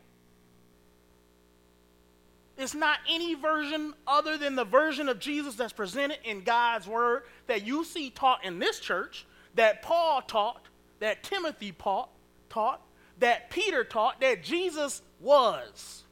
It's 2.58 2.74
not 2.74 2.98
any 3.08 3.34
version 3.34 3.94
other 4.04 4.36
than 4.36 4.56
the 4.56 4.64
version 4.64 5.08
of 5.08 5.20
Jesus 5.20 5.54
that's 5.54 5.72
presented 5.72 6.18
in 6.24 6.42
God's 6.42 6.88
word 6.88 7.22
that 7.46 7.64
you 7.64 7.84
see 7.84 8.10
taught 8.10 8.44
in 8.44 8.58
this 8.58 8.80
church, 8.80 9.26
that 9.54 9.80
Paul 9.80 10.22
taught, 10.22 10.66
that 10.98 11.22
Timothy 11.22 11.70
taught, 11.70 12.10
taught, 12.50 12.82
that 13.20 13.48
Peter 13.50 13.84
taught, 13.84 14.20
that 14.20 14.42
Jesus 14.42 15.02
was. 15.20 16.02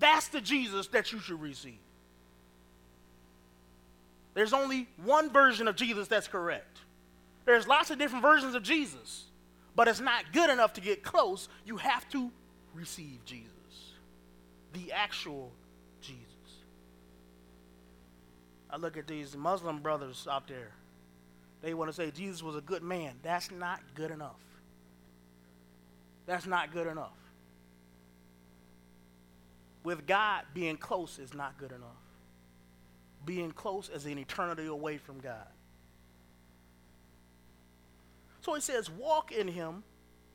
That's 0.00 0.26
the 0.26 0.40
Jesus 0.40 0.88
that 0.88 1.12
you 1.12 1.20
should 1.20 1.40
receive. 1.40 1.78
There's 4.34 4.52
only 4.52 4.88
one 5.04 5.30
version 5.30 5.68
of 5.68 5.76
Jesus 5.76 6.08
that's 6.08 6.26
correct. 6.26 6.78
There's 7.44 7.68
lots 7.68 7.92
of 7.92 7.98
different 7.98 8.22
versions 8.22 8.56
of 8.56 8.64
Jesus, 8.64 9.26
but 9.76 9.86
it's 9.86 10.00
not 10.00 10.32
good 10.32 10.50
enough 10.50 10.72
to 10.72 10.80
get 10.80 11.04
close. 11.04 11.48
You 11.64 11.76
have 11.76 12.08
to 12.08 12.32
receive 12.74 13.24
Jesus, 13.24 13.52
the 14.74 14.92
actual 14.92 15.50
Jesus. 16.00 16.20
I 18.68 18.76
look 18.76 18.96
at 18.96 19.06
these 19.06 19.36
Muslim 19.36 19.80
brothers 19.80 20.28
out 20.30 20.46
there. 20.46 20.72
They 21.62 21.72
want 21.72 21.88
to 21.88 21.94
say 21.94 22.10
Jesus 22.10 22.42
was 22.42 22.56
a 22.56 22.60
good 22.60 22.82
man. 22.82 23.14
That's 23.22 23.50
not 23.50 23.80
good 23.94 24.10
enough. 24.10 24.40
That's 26.26 26.46
not 26.46 26.72
good 26.72 26.86
enough. 26.86 27.16
With 29.82 30.06
God, 30.06 30.44
being 30.52 30.76
close 30.76 31.18
is 31.18 31.32
not 31.34 31.56
good 31.56 31.72
enough 31.72 32.04
being 33.24 33.50
close 33.52 33.88
is 33.88 34.06
an 34.06 34.18
eternity 34.18 34.66
away 34.66 34.98
from 34.98 35.20
God. 35.20 35.46
So 38.40 38.54
he 38.54 38.60
says, 38.60 38.90
walk 38.90 39.32
in 39.32 39.48
him, 39.48 39.82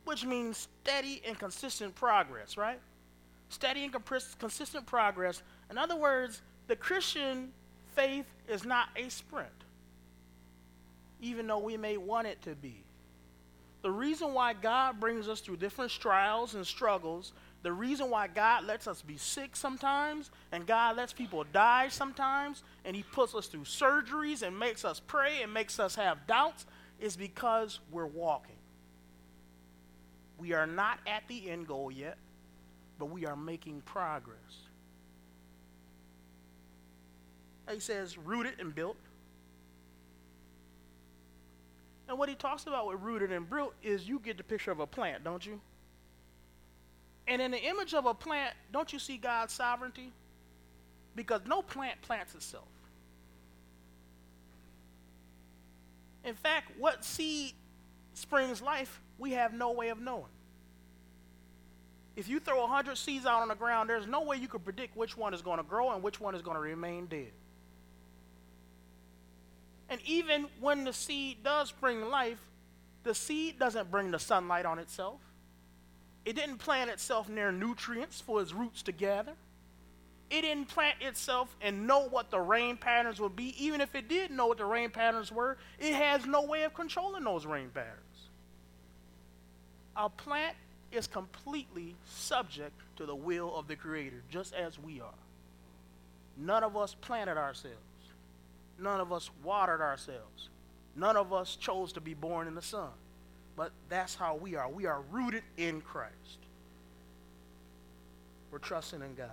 which 0.05 0.25
means 0.25 0.67
steady 0.84 1.22
and 1.25 1.38
consistent 1.38 1.93
progress, 1.96 2.58
right? 2.58 2.79
Steady 3.50 3.84
and 3.84 3.94
consistent 4.39 4.86
progress. 4.86 5.41
In 5.70 5.77
other 5.77 5.96
words, 5.96 6.41
the 6.68 6.75
Christian 6.75 7.51
faith 7.96 8.25
is 8.48 8.63
not 8.63 8.89
a 8.96 9.10
sprint, 9.10 9.50
even 11.22 11.48
though 11.48 11.60
we 11.60 11.75
may 11.75 11.98
want 11.98 12.27
it 12.27 12.41
to 12.44 12.56
be. 12.56 12.84
The 13.82 13.91
reason 13.91 14.34
why 14.34 14.53
God 14.53 15.00
brings 15.00 15.27
us 15.27 15.39
through 15.39 15.58
different 15.58 15.91
trials 15.91 16.53
and 16.53 16.68
struggles, 16.68 17.32
the 17.63 17.72
reason 17.72 18.10
why 18.10 18.27
God 18.27 18.65
lets 18.65 18.88
us 18.88 19.01
be 19.01 19.18
sick 19.18 19.56
sometimes, 19.56 20.32
and 20.51 20.68
God 20.68 20.98
lets 20.98 21.13
people 21.13 21.46
die 21.51 21.88
sometimes, 21.88 22.63
and 22.86 22.96
He 22.96 23.03
puts 23.03 23.34
us 23.34 23.48
through 23.48 23.63
surgeries 23.63 24.44
and 24.44 24.58
makes 24.58 24.86
us 24.86 25.00
pray 25.00 25.41
and 25.41 25.53
makes 25.53 25.79
us 25.79 25.96
have 25.96 26.27
doubts, 26.27 26.65
is 27.00 27.15
because 27.15 27.79
we're 27.91 28.06
walking. 28.06 28.56
We 30.38 30.53
are 30.53 30.68
not 30.68 31.00
at 31.08 31.24
the 31.27 31.50
end 31.50 31.68
goal 31.68 31.89
yet, 31.91 32.18
but 33.00 33.08
we 33.08 33.25
are 33.25 33.36
making 33.36 33.82
progress. 33.82 34.38
He 37.72 37.79
says, 37.79 38.18
rooted 38.18 38.60
and 38.60 38.74
built 38.74 38.98
and 42.10 42.18
what 42.18 42.27
he 42.27 42.34
talks 42.34 42.65
about 42.65 42.88
with 42.88 43.00
rooted 43.01 43.32
and 43.32 43.48
built 43.48 43.75
is 43.84 44.10
you 44.10 44.20
get 44.20 44.36
the 44.38 44.44
picture 44.44 44.72
of 44.72 44.79
a 44.79 44.88
plant, 44.88 45.24
don't 45.24 45.46
you? 45.46 45.62
And 47.27 47.39
in 47.39 47.51
the 47.51 47.62
image 47.62 47.94
of 47.94 48.08
a 48.08 48.15
plant, 48.15 48.56
don't 48.74 48.91
you 48.91 48.98
see 48.98 49.18
God's 49.18 49.53
sovereignty? 49.53 50.12
Because 51.15 51.41
no 51.46 51.62
plant 51.62 52.01
plants 52.01 52.34
itself. 52.34 52.68
In 56.25 56.34
fact, 56.34 56.72
what 56.79 57.06
seed 57.06 57.53
springs 58.15 58.60
life, 58.60 59.00
we 59.20 59.32
have 59.34 59.53
no 59.53 59.72
way 59.72 59.89
of 59.89 60.01
knowing. 60.01 60.25
If 62.19 62.27
you 62.27 62.41
throw 62.41 62.59
100 62.59 62.97
seeds 62.97 63.25
out 63.25 63.41
on 63.41 63.47
the 63.47 63.55
ground, 63.55 63.89
there's 63.89 64.05
no 64.05 64.23
way 64.23 64.35
you 64.35 64.49
can 64.49 64.59
predict 64.59 64.97
which 64.97 65.15
one 65.15 65.33
is 65.33 65.41
going 65.41 65.55
to 65.55 65.63
grow 65.63 65.91
and 65.91 66.03
which 66.03 66.19
one 66.19 66.35
is 66.35 66.41
going 66.41 66.55
to 66.55 66.61
remain 66.61 67.05
dead. 67.05 67.31
And 69.88 70.01
even 70.05 70.47
when 70.59 70.83
the 70.83 70.91
seed 70.91 71.45
does 71.45 71.71
bring 71.71 72.09
life, 72.09 72.41
the 73.03 73.15
seed 73.15 73.57
doesn't 73.57 73.89
bring 73.89 74.11
the 74.11 74.19
sunlight 74.19 74.65
on 74.65 74.79
itself. 74.79 75.21
It 76.25 76.35
didn't 76.35 76.57
plant 76.57 76.89
itself 76.89 77.29
near 77.29 77.53
nutrients 77.53 78.19
for 78.19 78.41
its 78.41 78.53
roots 78.53 78.83
to 78.83 78.91
gather. 78.91 79.35
It 80.29 80.41
didn't 80.41 80.67
plant 80.67 80.97
itself 80.99 81.55
and 81.61 81.88
know 81.88 82.09
what 82.09 82.31
the 82.31 82.39
rain 82.41 82.75
patterns 82.75 83.21
would 83.21 83.38
be. 83.38 83.55
Even 83.63 83.79
if 83.79 83.95
it 83.95 84.09
did 84.09 84.29
know 84.29 84.47
what 84.47 84.57
the 84.57 84.65
rain 84.65 84.89
patterns 84.89 85.31
were, 85.31 85.55
it 85.79 85.93
has 85.93 86.25
no 86.25 86.41
way 86.41 86.63
of 86.63 86.73
controlling 86.73 87.23
those 87.23 87.45
rain 87.45 87.69
patterns. 87.73 88.27
A 89.95 90.09
plant 90.09 90.57
is 90.91 91.08
completely 91.08 91.96
subject 92.05 92.74
to 92.98 93.05
the 93.05 93.15
will 93.15 93.55
of 93.55 93.67
the 93.67 93.75
Creator, 93.75 94.24
just 94.29 94.53
as 94.53 94.79
we 94.79 95.01
are. 95.01 95.13
None 96.38 96.63
of 96.63 96.77
us 96.77 96.96
planted 97.01 97.38
ourselves. 97.38 97.77
None 98.79 99.00
of 99.00 99.12
us 99.12 99.29
watered 99.43 99.81
ourselves. 99.81 100.50
None 100.96 101.17
of 101.17 101.34
us 101.34 101.55
chose 101.55 101.93
to 101.93 102.01
be 102.01 102.13
born 102.13 102.48
in 102.48 102.55
the 102.55 102.62
sun. 102.62 102.89
But 103.55 103.72
that's 103.89 104.15
how 104.15 104.36
we 104.36 104.55
are. 104.55 104.69
We 104.69 104.86
are 104.86 105.01
rooted 105.12 105.43
in 105.58 105.81
Christ. 105.81 106.13
We're 108.51 108.60
trusting 108.60 109.01
in 109.01 109.15
God. 109.15 109.29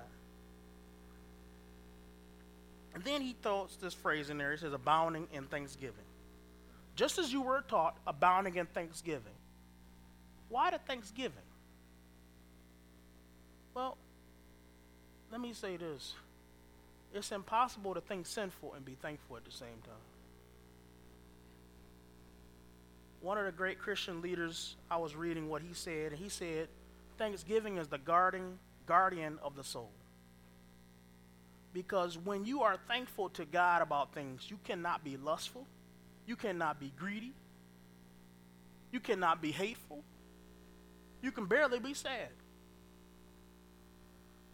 And 2.94 3.04
then 3.04 3.20
he 3.20 3.36
throws 3.42 3.76
this 3.80 3.94
phrase 3.94 4.30
in 4.30 4.38
there. 4.38 4.52
He 4.52 4.58
says, 4.58 4.72
abounding 4.72 5.28
in 5.32 5.44
thanksgiving. 5.44 5.94
Just 6.96 7.18
as 7.18 7.32
you 7.32 7.42
were 7.42 7.62
taught, 7.68 7.96
abounding 8.06 8.56
in 8.56 8.66
thanksgiving. 8.66 9.35
Why 10.48 10.70
the 10.70 10.78
thanksgiving? 10.78 11.38
Well, 13.74 13.96
let 15.30 15.40
me 15.40 15.52
say 15.52 15.76
this 15.76 16.14
it's 17.14 17.32
impossible 17.32 17.94
to 17.94 18.00
think 18.00 18.26
sinful 18.26 18.74
and 18.74 18.84
be 18.84 18.94
thankful 18.94 19.36
at 19.36 19.44
the 19.44 19.50
same 19.50 19.80
time. 19.84 19.94
One 23.20 23.38
of 23.38 23.46
the 23.46 23.52
great 23.52 23.78
Christian 23.78 24.20
leaders, 24.22 24.76
I 24.90 24.98
was 24.98 25.16
reading 25.16 25.48
what 25.48 25.62
he 25.62 25.72
said, 25.72 26.12
and 26.12 26.20
he 26.20 26.28
said, 26.28 26.68
Thanksgiving 27.18 27.78
is 27.78 27.88
the 27.88 27.98
guarding, 27.98 28.58
guardian 28.86 29.38
of 29.42 29.56
the 29.56 29.64
soul. 29.64 29.90
Because 31.72 32.16
when 32.16 32.44
you 32.44 32.62
are 32.62 32.76
thankful 32.88 33.30
to 33.30 33.44
God 33.44 33.82
about 33.82 34.14
things, 34.14 34.46
you 34.48 34.58
cannot 34.64 35.02
be 35.02 35.16
lustful, 35.16 35.66
you 36.26 36.36
cannot 36.36 36.78
be 36.78 36.92
greedy, 36.96 37.32
you 38.92 39.00
cannot 39.00 39.42
be 39.42 39.50
hateful, 39.50 40.02
you 41.22 41.32
can 41.32 41.46
barely 41.46 41.78
be 41.78 41.94
sad. 41.94 42.28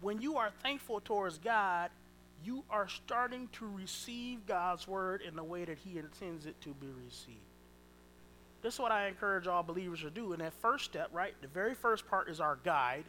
When 0.01 0.21
you 0.21 0.37
are 0.37 0.51
thankful 0.63 1.01
towards 1.01 1.39
God, 1.39 1.91
you 2.45 2.65
are 2.71 2.89
starting 2.89 3.49
to 3.53 3.67
receive 3.67 4.47
God's 4.47 4.89
word 4.89 5.23
in 5.23 5.37
the 5.37 5.45
way 5.45 5.65
that 5.65 5.79
He 5.79 5.99
intends 5.99 6.47
it 6.47 6.61
to 6.63 6.71
be 6.75 6.89
received. 7.05 7.39
This 8.63 8.75
is 8.75 8.81
what 8.81 8.93
I 8.93 9.09
encourage 9.09 9.47
all 9.47 9.63
believers 9.63 10.01
to 10.01 10.11
do. 10.11 10.33
And 10.33 10.41
that 10.41 10.53
first 10.55 10.85
step, 10.85 11.09
right? 11.13 11.35
The 11.41 11.49
very 11.49 11.75
first 11.75 12.07
part 12.09 12.29
is 12.29 12.41
our 12.41 12.59
guide. 12.65 13.05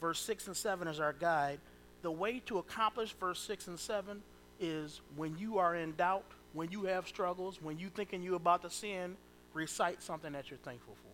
Verse 0.00 0.20
6 0.20 0.48
and 0.48 0.56
7 0.56 0.88
is 0.88 1.00
our 1.00 1.12
guide. 1.12 1.60
The 2.02 2.10
way 2.10 2.40
to 2.46 2.58
accomplish 2.58 3.12
verse 3.12 3.40
6 3.40 3.68
and 3.68 3.78
7 3.78 4.22
is 4.60 5.00
when 5.16 5.36
you 5.36 5.58
are 5.58 5.76
in 5.76 5.94
doubt, 5.96 6.24
when 6.52 6.70
you 6.70 6.84
have 6.84 7.06
struggles, 7.06 7.60
when 7.60 7.78
you're 7.78 7.90
thinking 7.90 8.22
you're 8.22 8.36
about 8.36 8.62
to 8.62 8.70
sin, 8.70 9.16
recite 9.52 10.02
something 10.02 10.32
that 10.32 10.50
you're 10.50 10.58
thankful 10.58 10.94
for. 11.02 11.07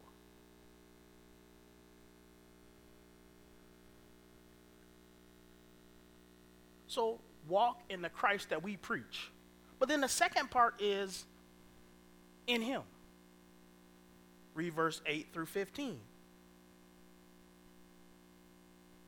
So 6.94 7.18
walk 7.48 7.80
in 7.90 8.02
the 8.02 8.08
Christ 8.08 8.50
that 8.50 8.62
we 8.62 8.76
preach. 8.76 9.32
But 9.80 9.88
then 9.88 10.00
the 10.00 10.08
second 10.08 10.52
part 10.52 10.80
is 10.80 11.24
in 12.46 12.62
Him. 12.62 12.82
Read 14.54 14.72
verse 14.72 15.00
8 15.04 15.26
through 15.32 15.46
15. 15.46 15.98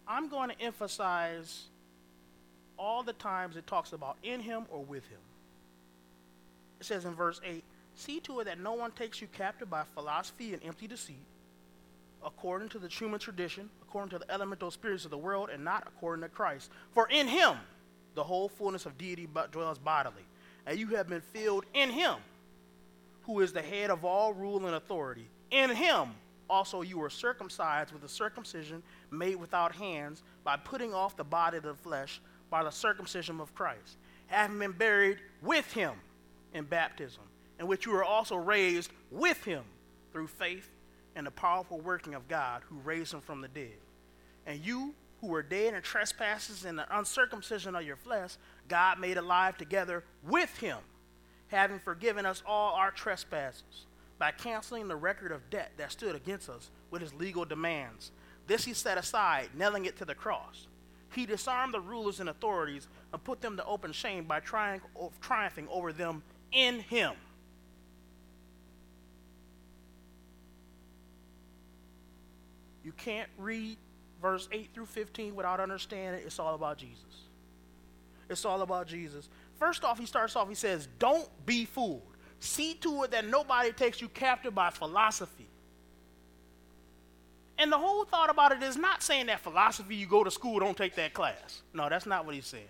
I'm 0.09 0.29
going 0.29 0.51
to 0.51 0.61
emphasize 0.61 1.67
all 2.77 3.05
the 3.05 3.13
times 3.13 3.57
it 3.57 3.69
talks 3.69 3.93
about 3.93 4.17
in 4.25 4.41
Him 4.41 4.65
or 4.69 4.83
with 4.83 5.07
Him. 5.07 5.21
It 6.81 6.87
says 6.87 7.05
in 7.05 7.15
verse 7.15 7.41
8 7.45 7.63
See 7.95 8.19
to 8.21 8.41
it 8.41 8.45
that 8.47 8.59
no 8.59 8.73
one 8.73 8.91
takes 8.91 9.21
you 9.21 9.29
captive 9.29 9.71
by 9.71 9.85
philosophy 9.95 10.53
and 10.53 10.63
empty 10.65 10.89
deceit, 10.89 11.25
according 12.25 12.69
to 12.71 12.81
the 12.81 12.89
human 12.89 13.21
tradition, 13.21 13.71
according 13.81 14.11
to 14.11 14.19
the 14.19 14.31
elemental 14.31 14.73
spirits 14.73 15.05
of 15.05 15.13
the 15.13 15.17
world, 15.17 15.51
and 15.51 15.65
not 15.65 15.85
according 15.87 16.23
to 16.25 16.29
Christ. 16.29 16.71
For 16.93 17.09
in 17.09 17.29
Him, 17.29 17.57
the 18.17 18.25
whole 18.25 18.49
fullness 18.49 18.87
of 18.87 18.99
deity 18.99 19.29
dwells 19.53 19.79
bodily, 19.79 20.25
and 20.67 20.77
you 20.79 20.89
have 20.89 21.09
been 21.09 21.21
filled 21.21 21.65
in 21.75 21.91
him, 21.91 22.17
who 23.23 23.41
is 23.41 23.53
the 23.53 23.63
head 23.63 23.91
of 23.91 24.05
all 24.05 24.33
rule 24.33 24.67
and 24.67 24.75
authority. 24.75 25.29
In 25.53 25.71
him 25.71 26.09
also 26.51 26.83
you 26.83 26.99
were 26.99 27.11
circumcised 27.11 27.93
with 27.93 28.03
a 28.03 28.09
circumcision 28.09 28.83
made 29.11 29.37
without 29.37 29.73
hands, 29.73 30.23
by 30.43 30.57
putting 30.57 30.93
off 30.93 31.17
the 31.17 31.25
body 31.25 31.59
of 31.59 31.63
the 31.63 31.75
flesh 31.75 32.21
by 32.51 32.65
the 32.65 32.71
circumcision 32.71 33.41
of 33.41 33.55
Christ, 33.55 33.97
having 34.29 34.59
been 34.59 34.73
buried 34.73 35.19
with 35.43 35.73
him 35.73 35.93
in 36.55 36.65
baptism, 36.65 37.23
in 37.61 37.67
which 37.67 37.85
you 37.87 37.93
were 37.93 38.05
also 38.05 38.37
raised 38.37 38.91
with 39.11 39.45
him 39.45 39.65
through 40.13 40.29
faith 40.29 40.69
in 41.17 41.25
the 41.25 41.31
powerful 41.31 41.81
working 41.81 42.15
of 42.15 42.29
God 42.29 42.63
who 42.69 42.77
raised 42.77 43.13
him 43.13 43.21
from 43.21 43.41
the 43.41 43.49
dead. 43.49 43.79
And 44.47 44.65
you 44.65 44.95
who 45.27 45.33
were 45.33 45.43
dead 45.43 45.75
in 45.75 45.83
trespasses 45.83 46.65
and 46.65 46.79
the 46.79 46.99
uncircumcision 46.99 47.75
of 47.75 47.83
your 47.83 47.97
flesh, 47.97 48.37
God 48.69 49.01
made 49.01 49.17
alive 49.17 49.59
together 49.59 50.05
with 50.23 50.57
him, 50.59 50.79
having 51.49 51.81
forgiven 51.81 52.25
us 52.25 52.45
all 52.47 52.75
our 52.75 52.93
trespasses 52.93 53.87
by 54.19 54.31
canceling 54.31 54.87
the 54.87 54.95
record 54.95 55.33
of 55.33 55.51
debt 55.51 55.73
that 55.79 55.91
stood 55.91 56.15
against 56.15 56.49
us 56.49 56.71
with 56.93 57.03
his 57.03 57.13
legal 57.13 57.45
demands. 57.45 58.13
This 58.47 58.65
he 58.65 58.73
set 58.73 58.99
aside, 58.99 59.49
nailing 59.57 59.85
it 59.85 59.97
to 59.99 60.05
the 60.05 60.15
cross. 60.15 60.69
He 61.13 61.27
disarmed 61.27 61.75
the 61.75 61.81
rulers 61.81 62.21
and 62.21 62.29
authorities 62.29 62.87
and 63.13 63.23
put 63.25 63.41
them 63.41 63.57
to 63.57 63.65
open 63.65 63.91
shame 63.91 64.25
by 64.25 64.39
triumphing 64.41 65.67
over 65.69 65.93
them 65.93 66.23
in 66.53 66.79
him. 66.81 67.15
You 72.85 72.93
can't 72.93 73.29
read 73.37 73.77
verse 74.21 74.49
8 74.53 74.71
through 74.75 74.87
15 74.87 75.35
without 75.35 75.61
understanding 75.61 76.23
it's 76.25 76.39
all 76.39 76.55
about 76.55 76.79
Jesus. 76.79 77.27
It's 78.29 78.45
all 78.45 78.63
about 78.63 78.87
Jesus. 78.87 79.29
First 79.59 79.85
off, 79.85 79.99
he 79.99 80.07
starts 80.07 80.37
off, 80.37 80.49
he 80.49 80.55
says, 80.55 80.89
Don't 80.99 81.29
be 81.47 81.65
fooled. 81.65 82.03
See 82.41 82.75
to 82.75 83.05
it 83.05 83.13
that 83.13 83.27
nobody 83.27 83.73
takes 83.73 84.01
you 84.01 84.09
captive 84.09 84.55
by 84.55 84.71
philosophy. 84.71 85.47
And 87.59 87.73
the 87.73 87.79
whole 87.79 88.05
thought 88.05 88.29
about 88.29 88.53
it 88.53 88.63
is 88.63 88.77
not 88.77 89.03
saying 89.03 89.27
that 89.27 89.41
philosophy, 89.41 89.95
you 89.95 90.07
go 90.07 90.23
to 90.23 90.31
school, 90.31 90.59
don't 90.59 90.77
take 90.77 90.95
that 90.97 91.15
class. 91.15 91.63
No, 91.73 91.89
that's 91.89 92.05
not 92.05 92.27
what 92.27 92.35
he's 92.35 92.47
saying. 92.47 92.69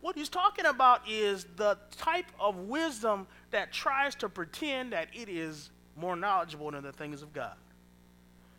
What 0.00 0.16
he's 0.16 0.28
talking 0.28 0.64
about 0.64 1.02
is 1.08 1.44
the 1.56 1.76
type 1.96 2.26
of 2.40 2.56
wisdom 2.56 3.26
that 3.50 3.72
tries 3.72 4.14
to 4.16 4.28
pretend 4.28 4.92
that 4.92 5.08
it 5.12 5.28
is 5.28 5.70
more 5.96 6.16
knowledgeable 6.16 6.70
than 6.70 6.82
the 6.82 6.92
things 6.92 7.20
of 7.20 7.32
God. 7.32 7.54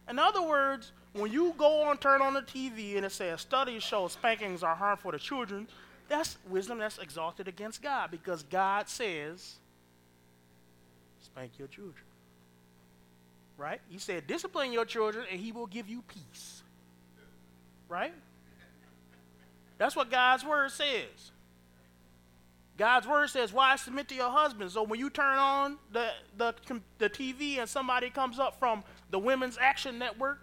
In 0.10 0.20
other 0.20 0.42
words, 0.42 0.92
when 1.14 1.32
you 1.32 1.54
go 1.58 1.84
on, 1.84 1.98
turn 1.98 2.22
on 2.22 2.34
the 2.34 2.42
TV, 2.42 2.96
and 2.98 3.06
it 3.06 3.12
says 3.12 3.42
studies 3.42 3.84
show 3.84 4.08
spankings 4.08 4.64
are 4.64 4.76
harmful 4.76 5.12
to 5.12 5.20
children, 5.20 5.68
that's 6.08 6.38
wisdom 6.50 6.80
that's 6.80 6.98
exalted 6.98 7.48
against 7.48 7.82
God 7.82 8.12
because 8.12 8.44
God 8.44 8.90
says, 8.90 9.56
spank 11.22 11.54
your 11.58 11.68
children. 11.68 12.06
right? 13.58 13.82
He 13.90 13.98
said, 13.98 14.28
discipline 14.28 14.72
your 14.74 14.86
children 14.86 15.26
and 15.32 15.40
he 15.40 15.52
will 15.52 15.68
give 15.68 15.88
you 15.90 16.04
peace. 16.04 16.64
Right? 17.88 18.14
That's 19.78 19.96
what 19.96 20.12
God's 20.12 20.46
word 20.46 20.72
says. 20.72 21.32
God's 22.78 23.08
word 23.08 23.30
says, 23.30 23.52
"Why 23.52 23.76
submit 23.76 24.08
to 24.10 24.16
your 24.16 24.30
husband?" 24.32 24.72
So 24.72 24.84
when 24.84 25.00
you 25.00 25.10
turn 25.10 25.38
on 25.38 25.78
the, 25.92 26.12
the 26.38 26.54
the 26.98 27.10
TV 27.10 27.58
and 27.58 27.68
somebody 27.68 28.10
comes 28.10 28.40
up 28.40 28.58
from 28.58 28.86
the 29.10 29.20
Women's 29.20 29.58
Action 29.58 30.00
Network, 30.00 30.40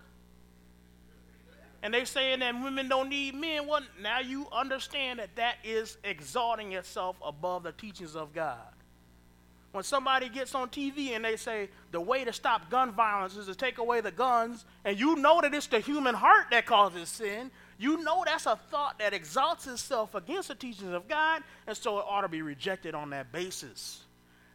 and 1.87 1.95
they're 1.95 2.05
saying 2.05 2.41
that 2.41 2.61
women 2.61 2.89
don't 2.89 3.09
need 3.09 3.37
men, 3.37 3.65
well, 3.69 3.81
now 4.03 4.19
you 4.19 4.49
understand 4.51 5.21
that 5.21 5.37
that 5.37 5.55
is 5.63 5.99
exalting 6.03 6.73
itself 6.73 7.15
above 7.25 7.63
the 7.63 7.71
teachings 7.71 8.17
of 8.17 8.35
God. 8.35 8.59
When 9.71 9.85
somebody 9.85 10.29
gets 10.29 10.53
on 10.57 10.69
TV 10.69 11.11
and 11.11 11.25
they 11.25 11.37
say 11.37 11.69
the 11.93 12.01
way 12.01 12.25
to 12.25 12.33
stop 12.33 12.71
gun 12.71 12.91
violence 12.91 13.37
is 13.37 13.47
to 13.47 13.55
take 13.55 13.79
away 13.79 14.01
the 14.01 14.11
guns, 14.11 14.65
and 14.85 14.99
you 14.99 15.15
know 15.15 15.41
that 15.41 15.55
it's 15.55 15.69
the 15.69 15.79
human 15.79 16.17
heart 16.17 16.47
that 16.51 16.67
causes 16.67 17.09
sin, 17.09 17.53
you 17.79 18.03
know 18.03 18.25
that's 18.27 18.47
a 18.47 18.59
thought 18.69 18.99
that 18.99 19.15
exalts 19.15 19.69
itself 19.69 20.17
against 20.17 20.49
the 20.49 20.57
teachings 20.57 20.93
of 20.93 21.07
God, 21.07 21.45
and 21.69 21.77
so 21.77 22.01
it 22.01 22.05
ought 22.09 22.23
to 22.23 22.29
be 22.29 22.43
rejected 22.43 22.97
on 22.97 23.11
that 23.11 23.31
basis. 23.31 24.01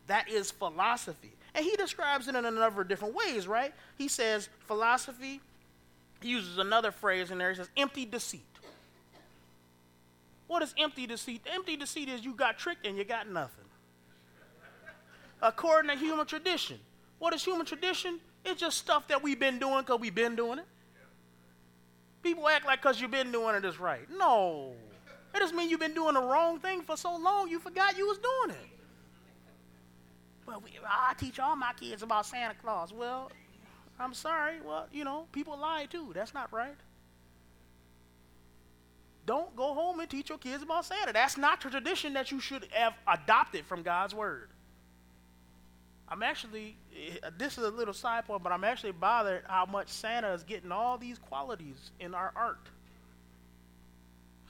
That 0.08 0.30
is 0.30 0.52
philosophy. 0.52 1.32
And 1.56 1.64
he 1.64 1.78
describes 1.78 2.28
it 2.28 2.36
in 2.36 2.44
a 2.44 2.52
number 2.52 2.82
of 2.82 2.90
different 2.90 3.16
ways, 3.16 3.48
right? 3.48 3.74
He 3.98 4.10
says 4.10 4.50
philosophy, 4.68 5.40
he 6.22 6.30
uses 6.30 6.58
another 6.58 6.92
phrase 6.92 7.32
in 7.32 7.38
there, 7.38 7.50
he 7.50 7.56
says 7.56 7.70
empty 7.76 8.06
deceit. 8.06 8.42
What 10.48 10.62
is 10.64 10.74
empty 10.78 11.08
deceit? 11.08 11.48
Empty 11.52 11.78
deceit 11.78 12.10
is 12.10 12.26
you 12.26 12.34
got 12.34 12.58
tricked 12.58 12.86
and 12.86 12.98
you 12.98 13.06
got 13.06 13.30
nothing. 13.30 13.66
According 15.42 15.92
to 15.92 15.98
human 15.98 16.26
tradition. 16.26 16.78
What 17.20 17.34
is 17.34 17.44
human 17.44 17.66
tradition? 17.66 18.20
It's 18.44 18.60
just 18.60 18.78
stuff 18.78 19.08
that 19.08 19.24
we've 19.24 19.40
been 19.40 19.60
doing 19.60 19.80
because 19.80 20.00
we've 20.00 20.14
been 20.14 20.36
doing 20.36 20.60
it. 20.60 20.66
People 22.22 22.48
act 22.48 22.66
like 22.66 22.82
because 22.82 23.00
you've 23.00 23.12
been 23.12 23.32
doing 23.32 23.56
it 23.56 23.66
is 23.66 23.80
right. 23.80 24.08
No. 24.12 24.74
It 25.34 25.40
just 25.40 25.54
means 25.54 25.72
you've 25.72 25.80
been 25.80 25.94
doing 25.94 26.16
the 26.16 26.22
wrong 26.22 26.60
thing 26.60 26.82
for 26.82 26.98
so 26.98 27.16
long 27.16 27.48
you 27.50 27.60
forgot 27.60 27.98
you 27.98 28.08
was 28.08 28.18
doing 28.18 28.58
it. 28.58 28.70
But 30.46 30.64
we, 30.64 30.72
I 30.86 31.14
teach 31.18 31.40
all 31.40 31.56
my 31.56 31.72
kids 31.80 32.04
about 32.04 32.26
Santa 32.26 32.56
Claus. 32.62 32.92
Well, 32.92 33.32
I'm 34.02 34.14
sorry. 34.14 34.56
Well, 34.66 34.88
you 34.92 35.04
know, 35.04 35.28
people 35.32 35.58
lie 35.58 35.88
too. 35.90 36.12
That's 36.14 36.34
not 36.34 36.52
right. 36.52 36.76
Don't 39.26 39.56
go 39.56 39.74
home 39.74 40.00
and 40.00 40.10
teach 40.10 40.30
your 40.30 40.38
kids 40.40 40.64
about 40.64 40.86
Santa. 40.86 41.14
That's 41.14 41.38
not 41.38 41.62
the 41.62 41.70
tradition 41.70 42.14
that 42.14 42.32
you 42.32 42.40
should 42.40 42.68
have 42.72 42.94
adopted 43.08 43.66
from 43.66 43.84
God's 43.84 44.16
word. 44.16 44.50
I'm 46.10 46.24
actually, 46.24 46.76
eh, 46.94 47.30
this 47.38 47.58
is 47.58 47.64
a 47.64 47.70
little 47.70 47.94
side 47.94 48.26
point, 48.26 48.44
but 48.44 48.52
I'm 48.52 48.64
actually 48.64 48.92
bothered 48.92 49.44
how 49.48 49.66
much 49.66 49.88
Santa 49.90 50.34
is 50.34 50.44
getting 50.44 50.72
all 50.72 50.98
these 50.98 51.18
qualities 51.18 51.92
in 52.00 52.14
our 52.16 52.34
art. 52.36 52.68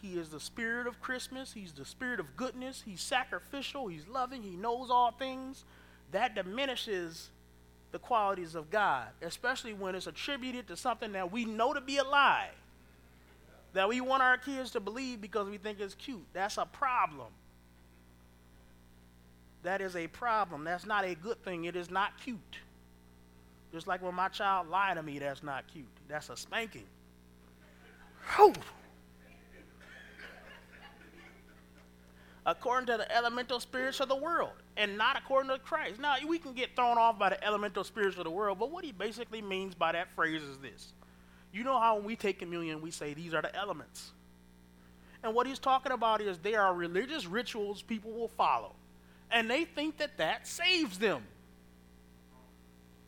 He 0.01 0.17
is 0.17 0.29
the 0.29 0.39
spirit 0.39 0.87
of 0.87 0.99
Christmas. 0.99 1.53
He's 1.53 1.73
the 1.73 1.85
spirit 1.85 2.19
of 2.19 2.35
goodness. 2.35 2.81
He's 2.83 3.01
sacrificial. 3.01 3.87
He's 3.87 4.07
loving. 4.07 4.41
He 4.41 4.55
knows 4.55 4.89
all 4.89 5.11
things. 5.11 5.63
That 6.11 6.33
diminishes 6.33 7.29
the 7.91 7.99
qualities 7.99 8.55
of 8.55 8.69
God, 8.69 9.07
especially 9.21 9.73
when 9.73 9.95
it's 9.95 10.07
attributed 10.07 10.67
to 10.67 10.77
something 10.77 11.11
that 11.13 11.31
we 11.31 11.45
know 11.45 11.73
to 11.73 11.81
be 11.81 11.97
a 11.97 12.03
lie, 12.03 12.49
that 13.73 13.87
we 13.87 14.01
want 14.01 14.23
our 14.23 14.37
kids 14.37 14.71
to 14.71 14.79
believe 14.79 15.21
because 15.21 15.49
we 15.49 15.57
think 15.57 15.79
it's 15.79 15.95
cute. 15.95 16.25
That's 16.33 16.57
a 16.57 16.65
problem. 16.65 17.27
That 19.63 19.81
is 19.81 19.95
a 19.95 20.07
problem. 20.07 20.63
That's 20.63 20.85
not 20.85 21.05
a 21.05 21.15
good 21.15 21.43
thing. 21.43 21.65
It 21.65 21.75
is 21.75 21.91
not 21.91 22.19
cute. 22.21 22.39
Just 23.71 23.87
like 23.87 24.01
when 24.01 24.15
my 24.15 24.27
child 24.27 24.69
lied 24.69 24.97
to 24.97 25.03
me, 25.03 25.19
that's 25.19 25.43
not 25.43 25.65
cute. 25.71 25.85
That's 26.07 26.29
a 26.29 26.35
spanking. 26.35 26.87
Whew. 28.35 28.53
According 32.45 32.87
to 32.87 32.97
the 32.97 33.15
elemental 33.15 33.59
spirits 33.59 33.99
of 33.99 34.09
the 34.09 34.15
world, 34.15 34.53
and 34.75 34.97
not 34.97 35.15
according 35.15 35.51
to 35.51 35.59
Christ. 35.59 35.99
Now, 35.99 36.15
we 36.27 36.39
can 36.39 36.53
get 36.53 36.75
thrown 36.75 36.97
off 36.97 37.19
by 37.19 37.29
the 37.29 37.43
elemental 37.43 37.83
spirits 37.83 38.17
of 38.17 38.23
the 38.23 38.31
world, 38.31 38.57
but 38.57 38.71
what 38.71 38.83
he 38.83 38.91
basically 38.91 39.41
means 39.41 39.75
by 39.75 39.91
that 39.91 40.09
phrase 40.15 40.41
is 40.41 40.57
this. 40.57 40.93
You 41.53 41.63
know 41.63 41.79
how 41.79 41.95
when 41.95 42.05
we 42.05 42.15
take 42.15 42.39
communion, 42.39 42.81
we 42.81 42.89
say 42.89 43.13
these 43.13 43.33
are 43.33 43.41
the 43.41 43.55
elements. 43.55 44.13
And 45.23 45.35
what 45.35 45.45
he's 45.45 45.59
talking 45.59 45.91
about 45.91 46.19
is 46.19 46.39
there 46.39 46.63
are 46.63 46.73
religious 46.73 47.27
rituals 47.27 47.83
people 47.83 48.11
will 48.11 48.29
follow 48.29 48.73
and 49.31 49.49
they 49.49 49.65
think 49.65 49.97
that 49.97 50.17
that 50.17 50.45
saves 50.45 50.99
them. 50.99 51.23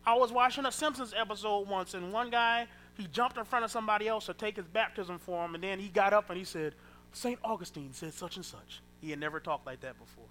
I 0.06 0.16
was 0.16 0.32
watching 0.32 0.66
a 0.66 0.72
Simpsons 0.72 1.14
episode 1.16 1.68
once, 1.68 1.94
and 1.94 2.12
one 2.12 2.30
guy 2.30 2.68
he 2.98 3.08
jumped 3.08 3.38
in 3.38 3.46
front 3.46 3.66
of 3.66 3.72
somebody 3.72 4.08
else 4.08 4.26
to 4.28 4.34
take 4.34 4.56
his 4.56 4.66
baptism 4.66 5.20
for 5.20 5.46
him, 5.46 5.56
and 5.56 5.64
then 5.64 5.80
he 5.80 5.88
got 5.88 6.14
up 6.14 6.30
and 6.30 6.38
he 6.38 6.46
said, 6.46 6.76
"Saint 7.14 7.40
Augustine 7.44 7.94
said 7.94 8.14
such 8.14 8.36
and 8.36 8.46
such." 8.46 8.82
He 9.02 9.10
had 9.10 9.20
never 9.20 9.40
talked 9.40 9.66
like 9.66 9.82
that 9.82 9.98
before, 10.00 10.30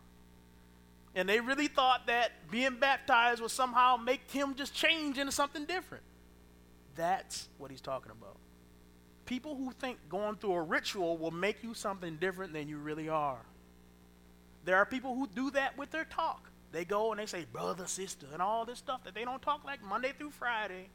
and 1.14 1.28
they 1.28 1.40
really 1.40 1.68
thought 1.68 2.06
that 2.06 2.50
being 2.50 2.78
baptized 2.78 3.40
would 3.42 3.50
somehow 3.50 3.96
make 3.96 4.30
him 4.30 4.54
just 4.54 4.74
change 4.74 5.18
into 5.18 5.32
something 5.32 5.64
different. 5.64 6.04
That's 6.94 7.48
what 7.58 7.70
he's 7.70 7.80
talking 7.80 8.12
about. 8.12 8.36
People 9.24 9.56
who 9.56 9.72
think 9.72 9.98
going 10.08 10.36
through 10.36 10.52
a 10.52 10.62
ritual 10.62 11.16
will 11.16 11.30
make 11.30 11.62
you 11.62 11.74
something 11.74 12.16
different 12.16 12.52
than 12.52 12.68
you 12.68 12.78
really 12.78 13.08
are. 13.08 13.40
There 14.64 14.76
are 14.76 14.86
people 14.86 15.14
who 15.14 15.26
do 15.26 15.50
that 15.52 15.76
with 15.78 15.90
their 15.90 16.04
talk. 16.04 16.50
They 16.72 16.84
go 16.84 17.12
and 17.12 17.20
they 17.20 17.26
say 17.26 17.44
brother, 17.44 17.86
sister, 17.86 18.26
and 18.32 18.40
all 18.40 18.64
this 18.64 18.78
stuff 18.78 19.04
that 19.04 19.14
they 19.14 19.24
don't 19.24 19.42
talk 19.42 19.64
like 19.64 19.82
Monday 19.82 20.12
through 20.16 20.30
Friday. 20.30 20.88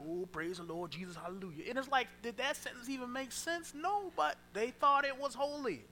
Oh, 0.00 0.26
praise 0.32 0.58
the 0.58 0.64
Lord, 0.64 0.90
Jesus, 0.90 1.16
hallelujah. 1.16 1.64
And 1.68 1.78
it's 1.78 1.88
like, 1.88 2.08
did 2.22 2.36
that 2.38 2.56
sentence 2.56 2.88
even 2.88 3.12
make 3.12 3.32
sense? 3.32 3.72
No, 3.74 4.12
but 4.16 4.36
they 4.52 4.70
thought 4.70 5.04
it 5.04 5.18
was 5.18 5.34
holy. 5.34 5.82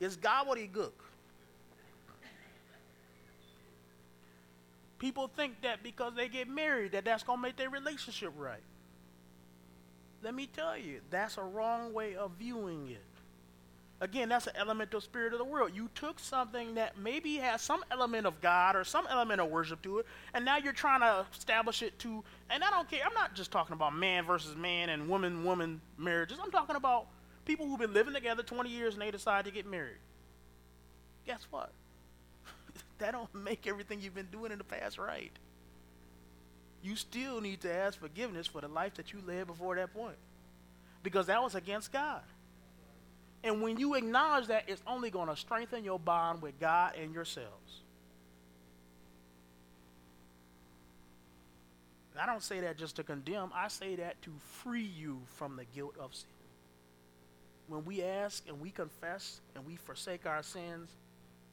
It's 0.00 0.16
gobbledygook. 0.16 0.92
People 4.98 5.28
think 5.28 5.62
that 5.62 5.82
because 5.82 6.14
they 6.14 6.28
get 6.28 6.48
married, 6.48 6.92
that 6.92 7.04
that's 7.04 7.22
going 7.22 7.38
to 7.38 7.42
make 7.42 7.56
their 7.56 7.70
relationship 7.70 8.32
right. 8.36 8.62
Let 10.22 10.34
me 10.34 10.46
tell 10.46 10.76
you, 10.76 11.00
that's 11.08 11.38
a 11.38 11.42
wrong 11.42 11.94
way 11.94 12.16
of 12.16 12.32
viewing 12.38 12.88
it. 12.88 13.02
Again, 14.02 14.30
that's 14.30 14.46
an 14.46 14.54
elemental 14.56 15.00
spirit 15.02 15.34
of 15.34 15.38
the 15.38 15.44
world. 15.44 15.72
You 15.74 15.90
took 15.94 16.18
something 16.18 16.74
that 16.76 16.96
maybe 16.96 17.36
has 17.36 17.60
some 17.60 17.84
element 17.90 18.26
of 18.26 18.40
God 18.40 18.74
or 18.74 18.82
some 18.82 19.06
element 19.10 19.42
of 19.42 19.50
worship 19.50 19.82
to 19.82 19.98
it, 19.98 20.06
and 20.32 20.42
now 20.42 20.56
you're 20.56 20.72
trying 20.72 21.00
to 21.00 21.26
establish 21.36 21.82
it 21.82 21.98
to, 22.00 22.24
and 22.48 22.64
I 22.64 22.70
don't 22.70 22.90
care, 22.90 23.00
I'm 23.06 23.12
not 23.12 23.34
just 23.34 23.50
talking 23.50 23.74
about 23.74 23.94
man 23.94 24.24
versus 24.24 24.56
man 24.56 24.88
and 24.88 25.06
woman 25.06 25.44
woman 25.44 25.82
marriages. 25.98 26.38
I'm 26.42 26.50
talking 26.50 26.76
about 26.76 27.08
people 27.44 27.66
who've 27.66 27.78
been 27.78 27.92
living 27.92 28.14
together 28.14 28.42
20 28.42 28.70
years 28.70 28.94
and 28.94 29.02
they 29.02 29.10
decide 29.10 29.44
to 29.44 29.50
get 29.50 29.66
married. 29.66 29.98
Guess 31.26 31.46
what? 31.50 31.70
that 32.98 33.12
don't 33.12 33.34
make 33.34 33.66
everything 33.66 34.00
you've 34.00 34.14
been 34.14 34.28
doing 34.32 34.50
in 34.50 34.56
the 34.56 34.64
past 34.64 34.96
right. 34.96 35.32
You 36.82 36.96
still 36.96 37.42
need 37.42 37.60
to 37.60 37.70
ask 37.70 38.00
forgiveness 38.00 38.46
for 38.46 38.62
the 38.62 38.68
life 38.68 38.94
that 38.94 39.12
you 39.12 39.20
led 39.26 39.46
before 39.46 39.76
that 39.76 39.92
point. 39.92 40.16
Because 41.02 41.26
that 41.26 41.42
was 41.42 41.54
against 41.54 41.92
God. 41.92 42.22
And 43.42 43.62
when 43.62 43.78
you 43.78 43.94
acknowledge 43.94 44.48
that, 44.48 44.64
it's 44.66 44.82
only 44.86 45.10
going 45.10 45.28
to 45.28 45.36
strengthen 45.36 45.82
your 45.84 45.98
bond 45.98 46.42
with 46.42 46.58
God 46.60 46.94
and 47.00 47.14
yourselves. 47.14 47.80
I 52.20 52.26
don't 52.26 52.42
say 52.42 52.60
that 52.60 52.76
just 52.76 52.96
to 52.96 53.02
condemn, 53.02 53.50
I 53.54 53.68
say 53.68 53.96
that 53.96 54.20
to 54.22 54.30
free 54.62 54.82
you 54.82 55.20
from 55.36 55.56
the 55.56 55.64
guilt 55.64 55.94
of 55.98 56.14
sin. 56.14 56.28
When 57.66 57.84
we 57.86 58.02
ask 58.02 58.46
and 58.46 58.60
we 58.60 58.70
confess 58.70 59.40
and 59.54 59.64
we 59.64 59.76
forsake 59.76 60.26
our 60.26 60.42
sins, 60.42 60.90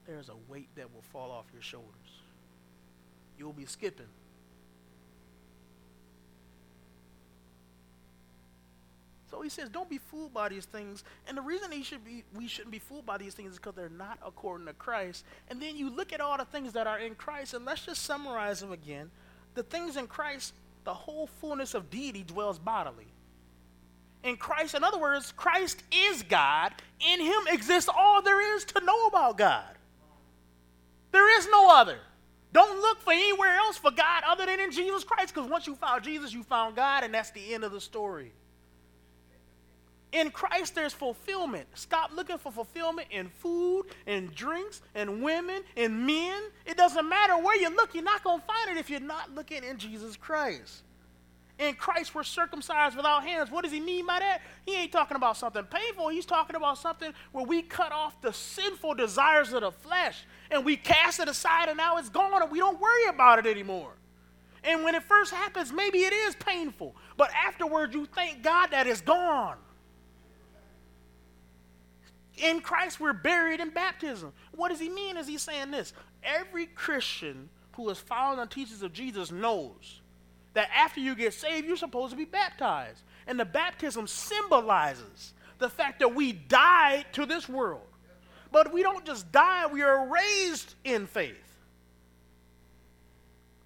there's 0.06 0.28
a 0.28 0.36
weight 0.50 0.68
that 0.76 0.94
will 0.94 1.04
fall 1.14 1.32
off 1.32 1.46
your 1.54 1.62
shoulders. 1.62 1.88
You'll 3.40 3.54
be 3.54 3.66
skipping 3.66 4.08
he 9.48 9.62
says, 9.62 9.70
don't 9.70 9.90
be 9.90 9.98
fooled 9.98 10.34
by 10.34 10.50
these 10.50 10.66
things. 10.66 11.06
And 11.26 11.38
the 11.38 11.42
reason 11.42 11.72
he 11.72 11.82
should 11.82 12.04
be, 12.04 12.26
we 12.36 12.50
shouldn't 12.50 12.72
be 12.74 12.80
fooled 12.80 13.06
by 13.06 13.18
these 13.18 13.34
things 13.34 13.54
is 13.54 13.58
because 13.58 13.76
they're 13.76 13.88
not 13.88 14.20
according 14.26 14.68
to 14.68 14.74
Christ. 14.74 15.24
And 15.50 15.62
then 15.62 15.78
you 15.78 15.90
look 15.90 16.12
at 16.12 16.20
all 16.20 16.38
the 16.38 16.44
things 16.44 16.74
that 16.74 16.86
are 16.86 17.00
in 17.00 17.16
Christ, 17.16 17.54
and 17.54 17.64
let's 17.64 17.86
just 17.86 18.04
summarize 18.04 18.60
them 18.60 18.74
again. 18.74 19.10
The 19.54 19.64
things 19.64 19.96
in 19.96 20.08
Christ, 20.08 20.54
the 20.84 20.94
whole 20.94 21.28
fullness 21.28 21.74
of 21.74 21.90
deity 21.90 22.24
dwells 22.24 22.60
bodily. 22.60 23.08
In 24.24 24.36
Christ, 24.36 24.76
in 24.76 24.84
other 24.84 25.00
words, 25.00 25.32
Christ 25.32 25.82
is 25.94 26.24
God. 26.24 26.74
In 27.00 27.22
him 27.22 27.44
exists 27.50 27.90
all 27.96 28.22
there 28.22 28.58
is 28.58 28.66
to 28.66 28.84
know 28.84 29.08
about 29.08 29.38
God. 29.38 29.76
There 31.12 31.40
is 31.40 31.48
no 31.50 31.74
other. 31.74 32.00
Don't 32.52 32.82
look 32.82 33.00
for 33.02 33.14
anywhere 33.14 33.56
else 33.56 33.78
for 33.78 33.92
God 33.92 34.24
other 34.28 34.46
than 34.46 34.60
in 34.60 34.72
Jesus 34.72 35.06
Christ, 35.06 35.34
because 35.34 35.50
once 35.50 35.68
you 35.68 35.76
found 35.76 36.04
Jesus, 36.04 36.34
you 36.34 36.44
found 36.44 36.76
God, 36.76 37.06
and 37.06 37.14
that's 37.14 37.32
the 37.32 37.54
end 37.54 37.64
of 37.64 37.72
the 37.72 37.80
story. 37.80 38.34
In 40.14 40.32
Christ, 40.32 40.74
there's 40.74 40.94
fulfillment. 40.94 41.68
Stop 41.74 42.12
looking 42.16 42.38
for 42.38 42.52
fulfillment 42.52 43.10
in 43.12 43.30
food, 43.30 43.86
and 44.06 44.34
drinks, 44.34 44.82
and 44.96 45.22
women, 45.22 45.64
and 45.76 46.08
men. 46.08 46.44
It 46.66 46.78
doesn't 46.78 47.08
matter 47.08 47.38
where 47.38 47.60
you 47.60 47.70
look, 47.76 47.94
you're 47.94 48.04
not 48.04 48.24
going 48.24 48.40
to 48.40 48.46
find 48.46 48.70
it 48.70 48.78
if 48.80 48.90
you're 48.90 49.00
not 49.00 49.36
looking 49.36 49.64
in 49.64 49.78
Jesus 49.78 50.16
Christ. 50.16 50.84
In 51.60 51.74
Christ, 51.74 52.14
we're 52.14 52.24
circumcised 52.24 52.96
without 52.96 53.24
hands. 53.24 53.50
What 53.50 53.64
does 53.64 53.74
he 53.74 53.80
mean 53.80 54.06
by 54.06 54.20
that? 54.20 54.42
He 54.66 54.76
ain't 54.76 54.92
talking 54.92 55.18
about 55.18 55.38
something 55.38 55.64
painful. 55.64 56.10
He's 56.10 56.26
talking 56.26 56.56
about 56.56 56.78
something 56.78 57.12
where 57.32 57.46
we 57.46 57.64
cut 57.64 57.92
off 57.92 58.22
the 58.22 58.32
sinful 58.32 58.94
desires 58.94 59.54
of 59.54 59.62
the 59.62 59.72
flesh 59.72 60.24
and 60.52 60.64
we 60.64 60.78
cast 60.78 61.20
it 61.20 61.28
aside, 61.28 61.68
and 61.68 61.78
now 61.78 61.98
it's 61.98 62.10
gone, 62.10 62.42
and 62.42 62.52
we 62.52 62.60
don't 62.60 62.80
worry 62.80 63.08
about 63.10 63.40
it 63.40 63.48
anymore. 63.48 63.92
And 64.64 64.84
when 64.84 64.96
it 64.96 65.04
first 65.04 65.34
happens, 65.34 65.74
maybe 65.74 66.00
it 66.00 66.14
is 66.14 66.36
painful, 66.36 66.96
but 67.18 67.32
afterwards, 67.34 67.94
you 67.94 68.06
thank 68.06 68.44
God 68.44 68.68
that 68.72 68.88
it's 68.88 69.02
gone. 69.02 69.58
In 72.38 72.62
Christ, 72.62 73.00
we're 73.00 73.14
buried 73.14 73.60
in 73.60 73.72
baptism. 73.72 74.32
What 74.56 74.70
does 74.70 74.80
he 74.80 74.90
mean? 74.90 75.18
Is 75.18 75.28
he 75.28 75.38
saying 75.38 75.72
this? 75.72 75.94
Every 76.24 76.68
Christian 76.68 77.50
who 77.74 77.90
is 77.90 77.98
following 77.98 78.40
the 78.40 78.46
teachings 78.46 78.84
of 78.84 78.94
Jesus 78.94 79.32
knows 79.32 80.02
that 80.54 80.70
after 80.76 81.00
you 81.00 81.16
get 81.16 81.34
saved, 81.34 81.68
you're 81.68 81.78
supposed 81.78 82.12
to 82.12 82.18
be 82.18 82.26
baptized. 82.26 83.02
And 83.28 83.40
the 83.40 83.46
baptism 83.46 84.08
symbolizes 84.08 85.34
the 85.60 85.70
fact 85.70 86.00
that 86.00 86.14
we 86.14 86.32
died 86.32 87.06
to 87.14 87.26
this 87.26 87.50
world. 87.50 87.82
But 88.52 88.72
we 88.72 88.82
don't 88.82 89.06
just 89.06 89.32
die, 89.32 89.68
we 89.68 89.82
are 89.82 90.08
raised 90.08 90.76
in 90.84 91.08
faith. 91.08 91.36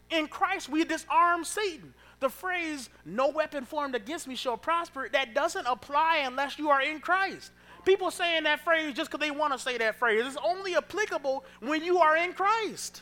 In 0.10 0.28
Christ, 0.28 0.68
we 0.68 0.84
disarm 0.84 1.44
Satan. 1.44 1.94
The 2.20 2.30
phrase, 2.30 2.90
no 3.06 3.30
weapon 3.30 3.66
formed 3.66 3.96
against 3.96 4.28
me 4.28 4.36
shall 4.36 4.58
prosper, 4.58 5.10
that 5.10 5.34
doesn't 5.34 5.66
apply 5.66 6.24
unless 6.26 6.60
you 6.60 6.70
are 6.70 6.82
in 6.82 7.00
Christ. 7.00 7.52
People 7.86 8.12
saying 8.12 8.44
that 8.44 8.62
phrase 8.62 8.94
just 8.94 9.10
because 9.10 9.26
they 9.26 9.32
want 9.32 9.54
to 9.54 9.60
say 9.60 9.78
that 9.78 9.96
phrase. 9.96 10.24
It's 10.26 10.38
only 10.44 10.76
applicable 10.76 11.44
when 11.60 11.84
you 11.84 11.98
are 11.98 12.16
in 12.16 12.34
Christ. 12.34 13.02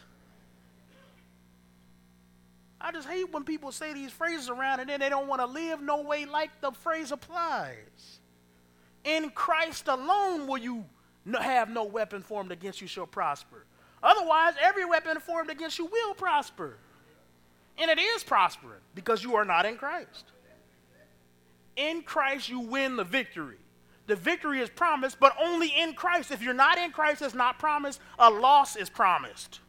I 2.82 2.92
just 2.94 3.08
hate 3.08 3.32
when 3.34 3.44
people 3.44 3.72
say 3.74 3.94
these 3.94 4.12
phrases 4.12 4.50
around 4.50 4.80
and 4.80 4.90
then 4.90 5.02
they 5.02 5.10
don't 5.10 5.28
want 5.28 5.42
to 5.42 5.46
live 5.46 5.82
no 5.82 6.02
way 6.02 6.26
like 6.26 6.50
the 6.62 6.72
phrase 6.72 7.12
applies. 7.12 8.20
In 9.04 9.30
Christ 9.32 9.88
alone 9.90 10.48
will 10.48 10.58
you 10.58 10.86
have 11.40 11.70
no 11.70 11.84
weapon 11.84 12.22
formed 12.22 12.52
against 12.52 12.80
you 12.80 12.88
shall 12.88 13.06
prosper. 13.06 13.66
Otherwise, 14.02 14.54
every 14.62 14.86
weapon 14.86 15.20
formed 15.20 15.50
against 15.50 15.78
you 15.78 15.86
will 15.86 16.14
prosper. 16.14 16.78
And 17.78 17.92
it 17.92 18.00
is 18.00 18.24
prospering 18.24 18.80
because 18.96 19.24
you 19.24 19.36
are 19.36 19.46
not 19.46 19.66
in 19.66 19.76
Christ. 19.76 20.26
In 21.76 22.02
Christ, 22.02 22.48
you 22.48 22.62
win 22.62 22.96
the 22.96 23.04
victory 23.04 23.58
the 24.10 24.16
victory 24.16 24.60
is 24.60 24.70
promised, 24.70 25.20
but 25.20 25.36
only 25.40 25.68
in 25.68 25.94
Christ. 25.94 26.32
If 26.32 26.42
you're 26.42 26.54
not 26.54 26.78
in 26.80 26.92
Christ, 26.92 27.22
it's 27.22 27.36
not 27.36 27.60
promised. 27.60 28.02
A 28.18 28.30
loss 28.30 28.76
is 28.76 28.90
promised. 28.90 29.60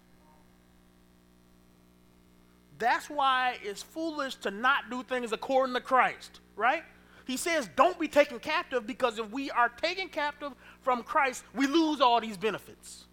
That's 2.78 3.10
why 3.10 3.58
it's 3.62 3.82
foolish 3.82 4.36
to 4.36 4.50
not 4.50 4.88
do 4.88 5.02
things 5.02 5.32
according 5.32 5.74
to 5.74 5.80
Christ, 5.82 6.40
right? 6.56 6.82
He 7.26 7.36
says, 7.36 7.68
don't 7.76 8.00
be 8.00 8.08
taken 8.08 8.38
captive 8.38 8.86
because 8.86 9.18
if 9.18 9.30
we 9.30 9.50
are 9.50 9.68
taken 9.68 10.08
captive 10.08 10.52
from 10.80 11.02
Christ, 11.02 11.44
we 11.54 11.66
lose 11.66 12.00
all 12.00 12.18
these 12.20 12.38
benefits. 12.38 13.04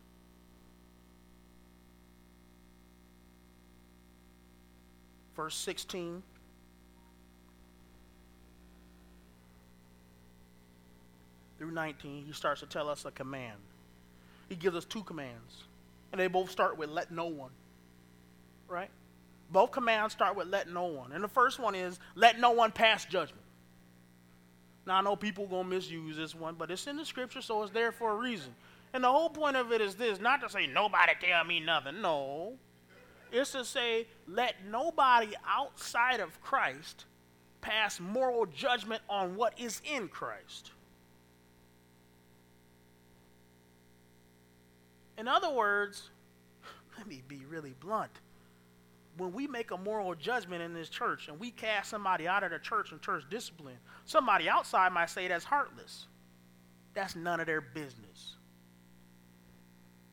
Verse 5.36 5.56
16 5.56 6.24
through 11.58 11.72
19, 11.72 12.26
he 12.26 12.34
starts 12.34 12.62
to 12.62 12.68
tell 12.68 12.90
us 12.90 13.06
a 13.06 13.12
command. 13.12 13.58
He 14.50 14.56
gives 14.56 14.76
us 14.76 14.86
two 14.86 15.04
commands, 15.04 15.64
and 16.12 16.22
they 16.22 16.28
both 16.28 16.52
start 16.52 16.78
with 16.78 16.90
let 16.90 17.12
no 17.12 17.26
one. 17.26 17.52
Right? 18.68 18.90
Both 19.52 19.72
commands 19.72 20.14
start 20.14 20.36
with 20.36 20.48
let 20.48 20.70
no 20.70 20.86
one. 20.86 21.12
And 21.12 21.24
the 21.24 21.30
first 21.30 21.60
one 21.60 21.76
is 21.76 22.00
let 22.16 22.40
no 22.40 22.52
one 22.52 22.72
pass 22.72 23.06
judgment. 23.06 23.44
Now, 24.86 24.98
I 24.98 25.02
know 25.02 25.16
people 25.16 25.46
are 25.46 25.50
going 25.50 25.64
to 25.64 25.70
misuse 25.70 26.16
this 26.16 26.34
one, 26.34 26.56
but 26.56 26.72
it's 26.72 26.88
in 26.88 26.96
the 26.96 27.06
scripture, 27.06 27.42
so 27.42 27.62
it's 27.64 27.72
there 27.72 27.92
for 27.92 28.12
a 28.12 28.16
reason. 28.16 28.54
And 28.94 29.04
the 29.04 29.12
whole 29.12 29.30
point 29.30 29.58
of 29.58 29.72
it 29.72 29.82
is 29.82 29.96
this 29.96 30.20
not 30.20 30.42
to 30.42 30.50
say 30.50 30.66
nobody 30.66 31.12
tell 31.20 31.44
me 31.44 31.60
nothing. 31.60 32.02
No. 32.02 32.54
It's 33.32 33.52
to 33.52 33.66
say 33.66 34.08
let 34.28 34.56
nobody 34.70 35.34
outside 35.46 36.22
of 36.22 36.42
Christ 36.42 37.06
pass 37.60 38.00
moral 38.00 38.46
judgment 38.46 39.02
on 39.10 39.36
what 39.36 39.60
is 39.60 39.82
in 39.84 40.08
Christ. 40.08 40.72
In 45.18 45.28
other 45.28 45.50
words, 45.50 46.10
let 46.98 47.08
me 47.08 47.24
be 47.28 47.44
really 47.50 47.76
blunt. 47.80 48.12
When 49.18 49.34
we 49.34 49.48
make 49.48 49.72
a 49.72 49.78
moral 49.78 50.14
judgment 50.14 50.62
in 50.62 50.74
this 50.74 50.90
church 50.90 51.28
and 51.28 51.40
we 51.40 51.50
cast 51.50 51.90
somebody 51.90 52.28
out 52.28 52.44
of 52.44 52.52
the 52.52 52.60
church 52.60 52.92
and 52.92 53.02
church 53.02 53.24
discipline, 53.30 53.78
somebody 54.06 54.48
outside 54.48 54.94
might 54.94 55.10
say 55.10 55.28
that's 55.28 55.44
heartless. 55.44 56.06
That's 56.94 57.16
none 57.16 57.40
of 57.40 57.48
their 57.48 57.62
business. 57.62 58.36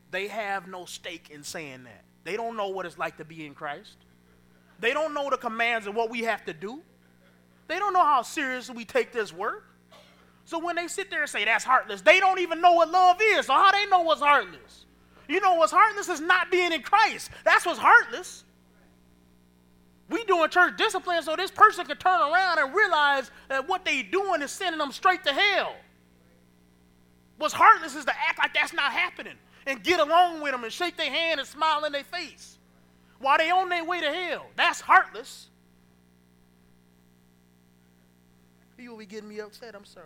They 0.09 0.27
have 0.27 0.67
no 0.67 0.85
stake 0.85 1.29
in 1.29 1.43
saying 1.43 1.83
that. 1.83 2.03
They 2.23 2.35
don't 2.35 2.57
know 2.57 2.69
what 2.69 2.87
it's 2.87 2.97
like 2.97 3.17
to 3.17 3.25
be 3.25 3.45
in 3.45 3.53
Christ. 3.53 3.97
They 4.79 4.93
don't 4.93 5.13
know 5.13 5.29
the 5.29 5.37
commands 5.37 5.87
of 5.87 5.95
what 5.95 6.09
we 6.09 6.21
have 6.21 6.43
to 6.45 6.53
do. 6.53 6.81
They 7.67 7.77
don't 7.77 7.93
know 7.93 8.03
how 8.03 8.23
seriously 8.23 8.75
we 8.75 8.85
take 8.85 9.11
this 9.11 9.31
work. 9.31 9.65
So 10.45 10.59
when 10.59 10.75
they 10.75 10.87
sit 10.87 11.09
there 11.09 11.21
and 11.21 11.29
say 11.29 11.45
that's 11.45 11.63
heartless, 11.63 12.01
they 12.01 12.19
don't 12.19 12.39
even 12.39 12.61
know 12.61 12.73
what 12.73 12.89
love 12.89 13.17
is. 13.21 13.47
So 13.47 13.53
how 13.53 13.71
they 13.71 13.85
know 13.87 14.01
what's 14.01 14.21
heartless? 14.21 14.85
You 15.27 15.39
know 15.39 15.55
what's 15.55 15.71
heartless 15.71 16.09
is 16.09 16.21
not 16.21 16.51
being 16.51 16.71
in 16.71 16.81
Christ. 16.81 17.31
That's 17.43 17.65
what's 17.65 17.79
heartless. 17.79 18.43
We 20.09 20.23
doing 20.25 20.49
church 20.49 20.77
discipline 20.77 21.23
so 21.23 21.35
this 21.35 21.49
person 21.49 21.85
can 21.85 21.97
turn 21.97 22.19
around 22.19 22.59
and 22.59 22.75
realize 22.75 23.31
that 23.49 23.67
what 23.67 23.85
they 23.85 24.03
doing 24.03 24.41
is 24.41 24.51
sending 24.51 24.77
them 24.77 24.91
straight 24.91 25.23
to 25.23 25.33
hell. 25.33 25.75
What's 27.37 27.53
heartless 27.53 27.95
is 27.95 28.05
to 28.05 28.11
act 28.11 28.37
like 28.37 28.53
that's 28.53 28.73
not 28.73 28.91
happening 28.91 29.33
and 29.65 29.83
get 29.83 29.99
along 29.99 30.41
with 30.41 30.51
them 30.51 30.63
and 30.63 30.71
shake 30.71 30.95
their 30.95 31.09
hand 31.09 31.39
and 31.39 31.49
smile 31.49 31.83
in 31.85 31.91
their 31.91 32.03
face 32.03 32.59
while 33.19 33.37
they 33.37 33.49
on 33.49 33.69
their 33.69 33.83
way 33.83 33.99
to 33.99 34.11
hell. 34.11 34.45
That's 34.55 34.79
heartless. 34.79 35.47
You 38.77 38.91
will 38.91 38.97
be 38.97 39.05
getting 39.07 39.29
me 39.29 39.39
upset. 39.39 39.73
I'm 39.75 39.85
sorry. 39.85 40.05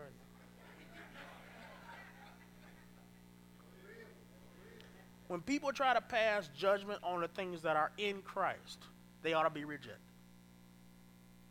When 5.29 5.41
people 5.41 5.71
try 5.71 5.93
to 5.93 6.01
pass 6.01 6.49
judgment 6.57 6.99
on 7.03 7.21
the 7.21 7.27
things 7.27 7.61
that 7.61 7.77
are 7.77 7.91
in 7.99 8.23
Christ, 8.23 8.79
they 9.21 9.33
ought 9.33 9.43
to 9.43 9.51
be 9.51 9.63
rejected. 9.63 9.99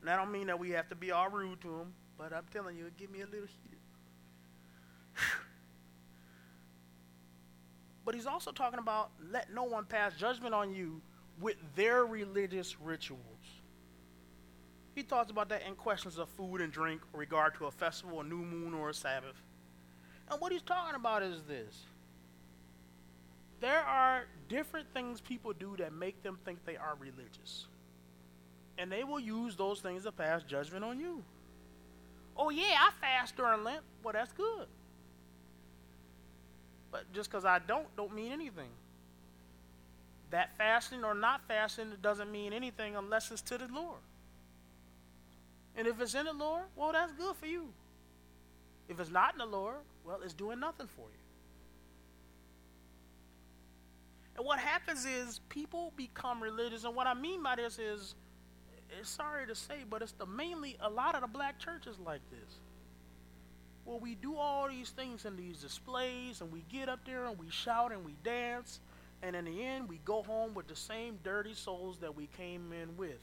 And 0.01 0.11
I 0.11 0.17
don't 0.17 0.33
mean 0.33 0.49
that 0.49 0.59
we 0.59 0.71
have 0.71 0.89
to 0.89 0.97
be 0.97 1.13
all 1.13 1.31
rude 1.31 1.61
to 1.61 1.69
them, 1.69 1.95
but 2.19 2.33
I'm 2.33 2.45
telling 2.53 2.77
you, 2.77 2.87
it 2.87 2.97
give 2.97 3.09
me 3.09 3.21
a 3.21 3.27
little 3.27 3.47
heated. 3.47 3.79
but 8.05 8.17
he's 8.17 8.27
also 8.27 8.51
talking 8.51 8.81
about 8.81 9.11
let 9.31 9.55
no 9.55 9.63
one 9.63 9.85
pass 9.85 10.13
judgment 10.17 10.55
on 10.55 10.73
you 10.73 11.01
with 11.41 11.57
their 11.77 12.05
religious 12.05 12.81
rituals. 12.81 13.23
He 14.97 15.05
talks 15.05 15.31
about 15.31 15.49
that 15.51 15.63
in 15.69 15.77
questions 15.77 16.19
of 16.19 16.29
food 16.31 16.61
and 16.61 16.73
drink, 16.73 17.01
regard 17.13 17.55
to 17.59 17.67
a 17.67 17.71
festival, 17.71 18.23
a 18.23 18.25
new 18.25 18.39
moon, 18.39 18.75
or 18.75 18.91
a 18.91 18.95
Sabbath. 18.95 19.41
And 20.29 20.41
what 20.41 20.51
he's 20.51 20.63
talking 20.63 20.97
about 20.97 21.23
is 21.23 21.43
this 21.45 21.85
there 23.61 23.81
are 23.81 24.25
different 24.49 24.87
things 24.95 25.21
people 25.21 25.53
do 25.53 25.77
that 25.79 25.93
make 25.93 26.23
them 26.23 26.39
think 26.45 26.65
they 26.65 26.77
are 26.77 26.95
religious. 26.99 27.67
And 28.79 28.91
they 28.91 29.05
will 29.05 29.21
use 29.21 29.57
those 29.57 29.81
things 29.81 30.05
to 30.05 30.13
pass 30.13 30.43
judgment 30.45 30.85
on 30.85 31.01
you. 31.01 31.23
Oh, 32.37 32.51
yeah, 32.51 32.77
I 32.79 32.91
fast 33.01 33.37
during 33.37 33.65
Lent. 33.65 33.81
Well, 34.05 34.13
that's 34.13 34.33
good. 34.33 34.67
But 36.93 37.13
just 37.13 37.31
because 37.31 37.45
I 37.45 37.59
don't, 37.59 37.95
don't 37.97 38.15
mean 38.15 38.31
anything. 38.31 38.71
That 40.31 40.57
fasting 40.57 41.05
or 41.05 41.15
not 41.15 41.41
fasting 41.49 41.89
doesn't 42.01 42.31
mean 42.31 42.53
anything 42.53 42.95
unless 42.95 43.31
it's 43.31 43.43
to 43.43 43.59
the 43.59 43.67
Lord. 43.67 43.99
And 45.77 45.87
if 45.87 46.01
it's 46.01 46.15
in 46.15 46.27
the 46.27 46.33
Lord, 46.33 46.65
well, 46.77 46.93
that's 46.93 47.13
good 47.13 47.35
for 47.37 47.47
you. 47.47 47.69
If 48.89 49.01
it's 49.01 49.11
not 49.11 49.35
in 49.35 49.39
the 49.39 49.47
Lord, 49.47 49.77
well, 50.05 50.21
it's 50.25 50.35
doing 50.35 50.61
nothing 50.61 50.87
for 50.87 51.07
you. 51.07 51.28
And 54.39 54.47
what 54.47 54.61
happens 54.61 55.05
is 55.05 55.41
people 55.49 55.93
become 55.97 56.41
religious. 56.41 56.85
And 56.85 56.95
what 56.95 57.09
I 57.09 57.15
mean 57.15 57.43
by 57.43 57.57
this 57.57 57.81
is, 57.81 58.15
it's 58.99 59.11
sorry 59.11 59.49
to 59.49 59.55
say, 59.55 59.79
but 59.91 60.01
it's 60.01 60.13
the 60.13 60.27
mainly 60.27 60.79
a 60.81 60.89
lot 60.89 61.17
of 61.17 61.23
the 61.23 61.27
black 61.27 61.59
churches 61.59 61.99
like 61.99 62.21
this. 62.31 62.55
Well, 63.85 63.99
we 63.99 64.15
do 64.15 64.37
all 64.37 64.69
these 64.69 64.91
things 64.91 65.25
in 65.25 65.37
these 65.37 65.61
displays, 65.61 66.41
and 66.41 66.53
we 66.53 66.63
get 66.71 66.89
up 66.89 67.01
there 67.05 67.25
and 67.25 67.37
we 67.37 67.51
shout 67.51 67.91
and 67.91 68.05
we 68.05 68.15
dance, 68.23 68.79
and 69.23 69.35
in 69.35 69.47
the 69.47 69.65
end, 69.65 69.89
we 69.89 69.99
go 70.05 70.23
home 70.23 70.55
with 70.55 70.69
the 70.69 70.77
same 70.77 71.19
dirty 71.25 71.55
souls 71.55 71.99
that 71.99 72.15
we 72.15 72.29
came 72.37 72.73
in 72.73 72.97
with. 72.97 73.19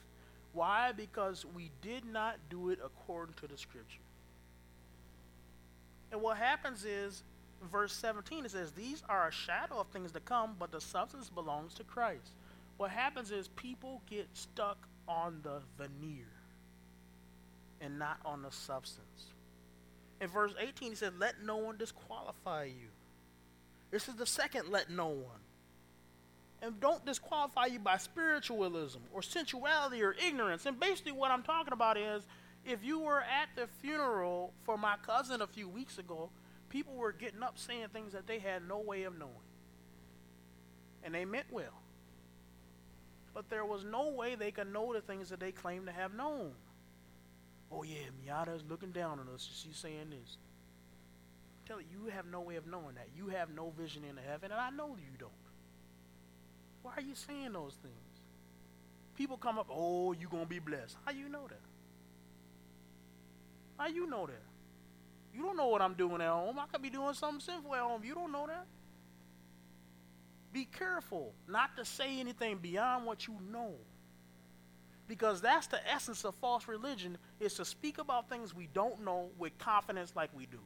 Why? 0.52 0.92
Because 0.92 1.46
we 1.54 1.70
did 1.80 2.04
not 2.04 2.36
do 2.50 2.68
it 2.70 2.78
according 2.84 3.36
to 3.36 3.46
the 3.46 3.56
scripture. 3.56 4.00
And 6.12 6.20
what 6.20 6.36
happens 6.36 6.84
is, 6.84 7.22
verse 7.70 7.92
17, 7.92 8.44
it 8.44 8.50
says, 8.50 8.72
These 8.72 9.02
are 9.08 9.28
a 9.28 9.32
shadow 9.32 9.80
of 9.80 9.88
things 9.88 10.12
to 10.12 10.20
come, 10.20 10.56
but 10.58 10.72
the 10.72 10.80
substance 10.80 11.28
belongs 11.28 11.74
to 11.74 11.84
Christ. 11.84 12.32
What 12.76 12.90
happens 12.90 13.30
is 13.30 13.48
people 13.48 14.02
get 14.08 14.28
stuck 14.34 14.78
on 15.08 15.40
the 15.42 15.62
veneer 15.78 16.26
and 17.80 17.98
not 17.98 18.18
on 18.24 18.42
the 18.42 18.50
substance. 18.50 19.32
In 20.20 20.28
verse 20.28 20.52
18, 20.58 20.90
he 20.90 20.94
said, 20.94 21.18
Let 21.18 21.42
no 21.42 21.56
one 21.56 21.76
disqualify 21.76 22.64
you. 22.64 22.88
This 23.90 24.08
is 24.08 24.14
the 24.14 24.26
second 24.26 24.68
let 24.68 24.90
no 24.90 25.08
one. 25.08 25.40
And 26.62 26.80
don't 26.80 27.04
disqualify 27.04 27.66
you 27.66 27.78
by 27.78 27.98
spiritualism 27.98 28.98
or 29.12 29.22
sensuality 29.22 30.02
or 30.02 30.16
ignorance. 30.26 30.66
And 30.66 30.80
basically, 30.80 31.12
what 31.12 31.30
I'm 31.30 31.42
talking 31.42 31.72
about 31.72 31.96
is 31.98 32.24
if 32.64 32.82
you 32.82 32.98
were 32.98 33.20
at 33.20 33.48
the 33.54 33.68
funeral 33.80 34.52
for 34.64 34.76
my 34.76 34.96
cousin 35.06 35.42
a 35.42 35.46
few 35.46 35.68
weeks 35.68 35.98
ago, 35.98 36.30
people 36.76 36.94
were 36.94 37.12
getting 37.12 37.42
up 37.42 37.58
saying 37.58 37.86
things 37.90 38.12
that 38.12 38.26
they 38.26 38.38
had 38.38 38.68
no 38.68 38.78
way 38.78 39.04
of 39.04 39.18
knowing. 39.18 39.32
And 41.02 41.14
they 41.14 41.24
meant 41.24 41.46
well. 41.50 41.80
But 43.32 43.48
there 43.48 43.64
was 43.64 43.82
no 43.82 44.10
way 44.10 44.34
they 44.34 44.50
could 44.50 44.70
know 44.70 44.92
the 44.92 45.00
things 45.00 45.30
that 45.30 45.40
they 45.40 45.52
claimed 45.52 45.86
to 45.86 45.92
have 45.92 46.12
known. 46.12 46.52
Oh, 47.72 47.82
yeah, 47.82 48.10
Miata's 48.22 48.62
looking 48.68 48.90
down 48.90 49.18
on 49.18 49.26
us. 49.32 49.48
She's 49.50 49.78
saying 49.78 50.10
this. 50.10 50.36
Tell 51.66 51.80
you, 51.80 51.86
you 52.04 52.10
have 52.10 52.26
no 52.26 52.42
way 52.42 52.56
of 52.56 52.66
knowing 52.66 52.96
that. 52.96 53.08
You 53.16 53.28
have 53.28 53.48
no 53.54 53.72
vision 53.78 54.02
into 54.06 54.20
heaven, 54.20 54.52
and 54.52 54.60
I 54.60 54.68
know 54.68 54.96
you 54.98 55.16
don't. 55.18 55.30
Why 56.82 56.92
are 56.98 57.02
you 57.02 57.14
saying 57.14 57.54
those 57.54 57.74
things? 57.80 58.20
People 59.16 59.38
come 59.38 59.58
up, 59.58 59.68
oh, 59.70 60.12
you're 60.12 60.28
going 60.28 60.44
to 60.44 60.48
be 60.48 60.58
blessed. 60.58 60.94
How 61.06 61.12
you 61.12 61.30
know 61.30 61.46
that? 61.48 61.60
How 63.78 63.86
you 63.86 64.06
know 64.06 64.26
that? 64.26 64.55
You 65.36 65.42
don't 65.42 65.56
know 65.56 65.68
what 65.68 65.82
I'm 65.82 65.94
doing 65.94 66.20
at 66.20 66.28
home. 66.30 66.58
I 66.58 66.66
could 66.66 66.80
be 66.80 66.90
doing 66.90 67.12
something 67.14 67.40
sinful 67.40 67.74
at 67.74 67.82
home. 67.82 68.02
You 68.04 68.14
don't 68.14 68.32
know 68.32 68.46
that. 68.46 68.66
Be 70.52 70.64
careful 70.64 71.34
not 71.46 71.76
to 71.76 71.84
say 71.84 72.18
anything 72.18 72.56
beyond 72.56 73.04
what 73.04 73.26
you 73.26 73.34
know. 73.52 73.74
Because 75.06 75.40
that's 75.40 75.66
the 75.66 75.78
essence 75.88 76.24
of 76.24 76.34
false 76.36 76.66
religion 76.66 77.18
is 77.38 77.54
to 77.54 77.64
speak 77.64 77.98
about 77.98 78.28
things 78.30 78.54
we 78.54 78.68
don't 78.72 79.04
know 79.04 79.28
with 79.38 79.56
confidence 79.58 80.14
like 80.16 80.30
we 80.34 80.46
do. 80.46 80.58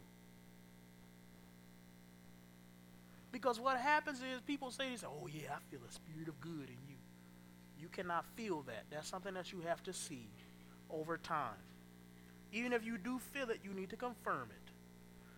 Because 3.33 3.61
what 3.61 3.79
happens 3.79 4.19
is 4.19 4.41
people 4.47 4.71
say 4.71 4.85
oh 5.05 5.29
yeah, 5.33 5.55
I 5.57 5.71
feel 5.71 5.81
a 5.89 5.93
spirit 5.93 6.29
of 6.29 6.41
good 6.41 6.69
in 6.69 6.79
you. 6.89 6.97
You 7.81 7.89
cannot 7.89 8.25
feel 8.37 8.63
that. 8.63 8.85
That's 8.91 9.09
something 9.09 9.35
that 9.35 9.53
you 9.53 9.61
have 9.67 9.83
to 9.85 9.93
see 9.93 10.29
over 10.91 11.17
time. 11.17 11.59
Even 12.53 12.73
if 12.73 12.85
you 12.85 12.99
do 12.99 13.19
feel 13.33 13.51
it, 13.51 13.61
you 13.65 13.73
need 13.73 13.91
to 13.91 13.97
confirm 13.97 14.49
it. 14.51 14.60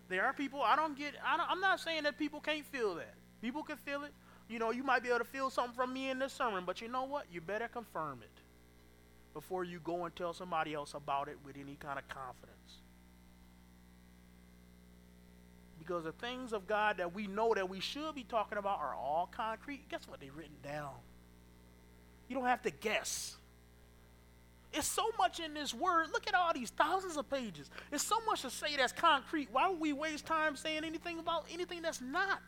There 0.08 0.24
are 0.24 0.32
people, 0.32 0.62
I 0.62 0.76
don't 0.76 0.96
get, 0.96 1.14
I 1.24 1.44
I'm 1.48 1.60
not 1.60 1.80
saying 1.80 2.02
that 2.04 2.18
people 2.18 2.40
can't 2.40 2.64
feel 2.66 2.94
that. 2.96 3.14
People 3.40 3.62
can 3.62 3.76
feel 3.76 4.04
it. 4.04 4.12
You 4.48 4.58
know, 4.58 4.70
you 4.70 4.82
might 4.82 5.02
be 5.02 5.08
able 5.08 5.20
to 5.20 5.24
feel 5.24 5.50
something 5.50 5.74
from 5.74 5.92
me 5.92 6.10
in 6.10 6.18
this 6.18 6.32
sermon, 6.32 6.64
but 6.66 6.80
you 6.80 6.88
know 6.88 7.04
what? 7.04 7.26
You 7.32 7.40
better 7.40 7.68
confirm 7.68 8.20
it 8.22 8.42
before 9.34 9.64
you 9.64 9.80
go 9.82 10.04
and 10.04 10.14
tell 10.14 10.32
somebody 10.32 10.74
else 10.74 10.94
about 10.94 11.28
it 11.28 11.38
with 11.44 11.56
any 11.56 11.76
kind 11.76 11.98
of 11.98 12.06
confidence. 12.08 12.52
Because 15.78 16.04
the 16.04 16.12
things 16.12 16.52
of 16.52 16.66
God 16.66 16.98
that 16.98 17.14
we 17.14 17.26
know 17.26 17.54
that 17.54 17.68
we 17.68 17.80
should 17.80 18.14
be 18.14 18.24
talking 18.24 18.58
about 18.58 18.78
are 18.78 18.94
all 18.94 19.28
concrete. 19.34 19.88
Guess 19.88 20.06
what? 20.06 20.20
They're 20.20 20.30
written 20.32 20.54
down. 20.62 20.92
You 22.28 22.36
don't 22.36 22.46
have 22.46 22.62
to 22.62 22.70
guess. 22.70 23.36
It's 24.74 24.86
so 24.86 25.04
much 25.18 25.38
in 25.38 25.52
this 25.52 25.74
word. 25.74 26.08
Look 26.12 26.26
at 26.26 26.34
all 26.34 26.52
these 26.54 26.70
thousands 26.70 27.16
of 27.16 27.28
pages. 27.28 27.70
It's 27.90 28.04
so 28.04 28.16
much 28.26 28.42
to 28.42 28.50
say 28.50 28.76
that's 28.76 28.92
concrete. 28.92 29.48
Why 29.52 29.68
would 29.68 29.80
we 29.80 29.92
waste 29.92 30.24
time 30.24 30.56
saying 30.56 30.84
anything 30.84 31.18
about 31.18 31.44
anything 31.52 31.82
that's 31.82 32.00
not? 32.00 32.40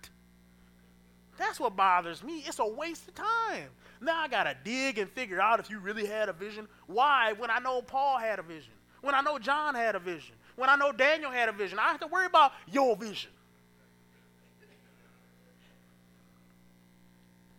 That's 1.36 1.60
what 1.60 1.76
bothers 1.76 2.22
me. 2.22 2.44
It's 2.46 2.58
a 2.60 2.66
waste 2.66 3.08
of 3.08 3.14
time. 3.14 3.68
Now 4.00 4.20
I 4.20 4.28
got 4.28 4.44
to 4.44 4.56
dig 4.64 4.98
and 4.98 5.10
figure 5.10 5.40
out 5.40 5.60
if 5.60 5.68
you 5.68 5.80
really 5.80 6.06
had 6.06 6.28
a 6.28 6.32
vision. 6.32 6.68
Why? 6.86 7.32
When 7.36 7.50
I 7.50 7.58
know 7.58 7.82
Paul 7.82 8.18
had 8.18 8.38
a 8.38 8.42
vision. 8.42 8.72
When 9.02 9.14
I 9.14 9.20
know 9.20 9.38
John 9.38 9.74
had 9.74 9.94
a 9.94 9.98
vision. 9.98 10.34
When 10.56 10.70
I 10.70 10.76
know 10.76 10.92
Daniel 10.92 11.30
had 11.30 11.48
a 11.48 11.52
vision. 11.52 11.78
I 11.78 11.88
have 11.88 12.00
to 12.00 12.06
worry 12.06 12.26
about 12.26 12.52
your 12.70 12.96
vision. 12.96 13.30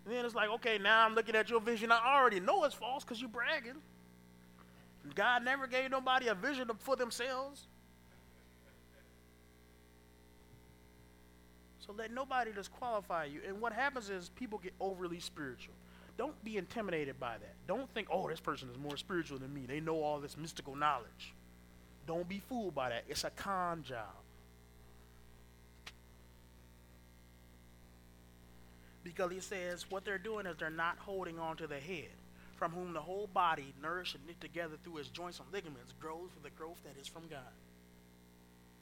And 0.05 0.13
then 0.13 0.23
it's 0.23 0.35
like, 0.35 0.49
okay, 0.49 0.77
now 0.77 1.05
I'm 1.05 1.15
looking 1.15 1.35
at 1.35 1.49
your 1.49 1.59
vision. 1.59 1.91
I 1.91 2.15
already 2.15 2.39
know 2.39 2.63
it's 2.63 2.75
false 2.75 3.03
because 3.03 3.19
you're 3.19 3.29
bragging. 3.29 3.81
God 5.15 5.43
never 5.43 5.65
gave 5.65 5.89
nobody 5.89 6.27
a 6.27 6.35
vision 6.35 6.69
for 6.79 6.95
themselves. 6.95 7.67
So 11.79 11.93
let 11.97 12.11
nobody 12.11 12.51
disqualify 12.51 13.25
you. 13.25 13.41
And 13.47 13.61
what 13.61 13.71
happens 13.71 14.09
is 14.09 14.29
people 14.29 14.59
get 14.59 14.73
overly 14.79 15.19
spiritual. 15.19 15.75
Don't 16.17 16.41
be 16.43 16.57
intimidated 16.57 17.19
by 17.19 17.37
that. 17.37 17.53
Don't 17.67 17.89
think, 17.93 18.07
oh, 18.11 18.29
this 18.29 18.39
person 18.39 18.69
is 18.69 18.77
more 18.77 18.97
spiritual 18.97 19.37
than 19.37 19.53
me. 19.53 19.65
They 19.67 19.79
know 19.79 20.01
all 20.01 20.19
this 20.19 20.37
mystical 20.37 20.75
knowledge. 20.75 21.33
Don't 22.07 22.27
be 22.27 22.39
fooled 22.39 22.73
by 22.73 22.89
that. 22.89 23.03
It's 23.07 23.23
a 23.23 23.29
con 23.29 23.83
job. 23.83 24.05
Because 29.03 29.31
he 29.31 29.39
says 29.39 29.85
what 29.89 30.05
they're 30.05 30.17
doing 30.17 30.45
is 30.47 30.57
they're 30.57 30.69
not 30.69 30.97
holding 30.97 31.37
on 31.37 31.57
to 31.57 31.67
the 31.67 31.79
head, 31.79 32.09
from 32.55 32.71
whom 32.71 32.93
the 32.93 33.01
whole 33.01 33.27
body, 33.27 33.73
nourished 33.81 34.15
and 34.15 34.25
knit 34.25 34.39
together 34.39 34.75
through 34.83 34.97
its 34.97 35.09
joints 35.09 35.39
and 35.39 35.47
ligaments, 35.51 35.93
grows 35.99 36.29
with 36.33 36.43
the 36.43 36.49
growth 36.51 36.81
that 36.83 36.99
is 36.99 37.07
from 37.07 37.27
God. 37.27 37.39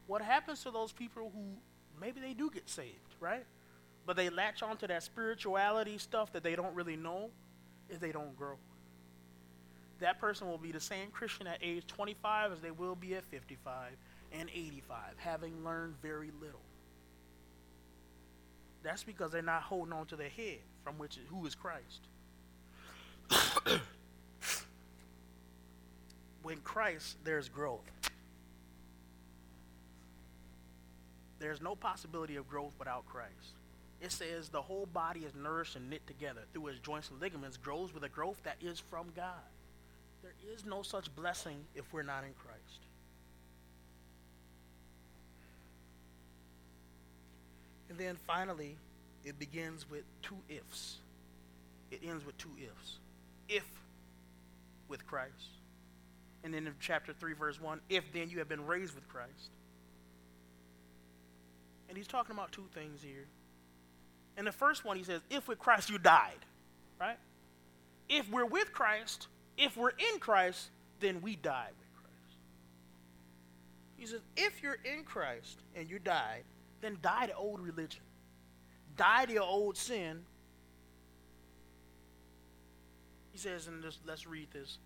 What 0.07 0.21
happens 0.21 0.63
to 0.63 0.71
those 0.71 0.91
people 0.91 1.31
who 1.33 1.43
maybe 1.99 2.19
they 2.19 2.33
do 2.33 2.49
get 2.51 2.69
saved, 2.69 3.15
right? 3.19 3.45
But 4.05 4.15
they 4.15 4.29
latch 4.29 4.61
onto 4.61 4.85
that 4.87 5.03
spirituality 5.03 5.97
stuff 5.97 6.31
that 6.33 6.43
they 6.43 6.55
don't 6.55 6.75
really 6.75 6.97
know 6.97 7.29
is 7.89 7.99
they 7.99 8.11
don't 8.11 8.37
grow. 8.37 8.57
That 9.99 10.19
person 10.19 10.47
will 10.47 10.57
be 10.57 10.71
the 10.71 10.81
same 10.81 11.09
Christian 11.11 11.47
at 11.47 11.59
age 11.61 11.87
25 11.87 12.51
as 12.51 12.61
they 12.61 12.71
will 12.71 12.95
be 12.95 13.15
at 13.15 13.23
55 13.25 13.91
and 14.33 14.49
85, 14.49 14.99
having 15.17 15.63
learned 15.63 15.95
very 16.01 16.31
little. 16.41 16.59
That's 18.83 19.03
because 19.03 19.31
they're 19.31 19.41
not 19.41 19.61
holding 19.61 19.93
on 19.93 20.05
to 20.07 20.15
the 20.17 20.27
head, 20.27 20.59
from 20.83 20.97
which 20.97 21.17
who 21.29 21.45
is 21.45 21.55
Christ. 21.55 22.07
When 26.43 26.57
Christ, 26.63 27.17
there's 27.23 27.49
growth. 27.49 27.81
There's 31.39 31.61
no 31.61 31.75
possibility 31.75 32.35
of 32.35 32.47
growth 32.47 32.73
without 32.79 33.05
Christ. 33.05 33.31
It 34.01 34.11
says 34.11 34.49
the 34.49 34.61
whole 34.61 34.85
body 34.85 35.21
is 35.21 35.33
nourished 35.33 35.75
and 35.75 35.89
knit 35.89 36.05
together 36.07 36.41
through 36.53 36.67
its 36.67 36.79
joints 36.79 37.09
and 37.09 37.19
ligaments, 37.21 37.57
grows 37.57 37.93
with 37.93 38.03
a 38.03 38.09
growth 38.09 38.37
that 38.43 38.57
is 38.61 38.79
from 38.79 39.07
God. 39.15 39.33
There 40.21 40.33
is 40.53 40.65
no 40.65 40.81
such 40.81 41.13
blessing 41.15 41.57
if 41.75 41.91
we're 41.93 42.03
not 42.03 42.23
in 42.23 42.33
Christ. 42.33 42.79
And 47.89 47.97
then 47.97 48.17
finally, 48.25 48.75
it 49.23 49.37
begins 49.37 49.89
with 49.89 50.03
two 50.21 50.37
ifs. 50.49 50.97
It 51.91 52.01
ends 52.03 52.25
with 52.25 52.37
two 52.37 52.51
ifs. 52.57 52.97
If 53.49 53.65
with 54.87 55.05
Christ. 55.05 55.49
And 56.43 56.53
then 56.53 56.67
in 56.67 56.73
chapter 56.79 57.13
3, 57.13 57.33
verse 57.33 57.59
1, 57.61 57.79
if 57.89 58.11
then 58.13 58.29
you 58.29 58.39
have 58.39 58.49
been 58.49 58.65
raised 58.65 58.95
with 58.95 59.07
Christ. 59.07 59.51
And 61.87 61.97
he's 61.97 62.07
talking 62.07 62.35
about 62.35 62.51
two 62.51 62.65
things 62.73 63.01
here. 63.01 63.27
In 64.37 64.45
the 64.45 64.51
first 64.51 64.83
one, 64.83 64.97
he 64.97 65.03
says, 65.03 65.21
if 65.29 65.47
with 65.47 65.59
Christ 65.59 65.89
you 65.89 65.97
died, 65.97 66.45
right? 66.99 67.17
If 68.09 68.29
we're 68.29 68.45
with 68.45 68.73
Christ, 68.73 69.27
if 69.57 69.77
we're 69.77 69.91
in 69.91 70.19
Christ, 70.19 70.69
then 70.99 71.21
we 71.21 71.35
die 71.35 71.69
with 71.77 72.01
Christ. 72.01 72.37
He 73.97 74.05
says, 74.05 74.21
if 74.35 74.61
you're 74.61 74.79
in 74.83 75.03
Christ 75.03 75.59
and 75.75 75.89
you 75.89 75.99
died, 75.99 76.43
then 76.81 76.97
die 77.01 77.27
to 77.27 77.35
old 77.35 77.61
religion. 77.61 78.01
Die 78.97 79.25
to 79.25 79.33
your 79.33 79.43
old 79.43 79.77
sin. 79.77 80.23
He 83.33 83.39
says, 83.39 83.67
and 83.67 83.83
let's 84.05 84.27
read 84.27 84.47
this, 84.53 84.77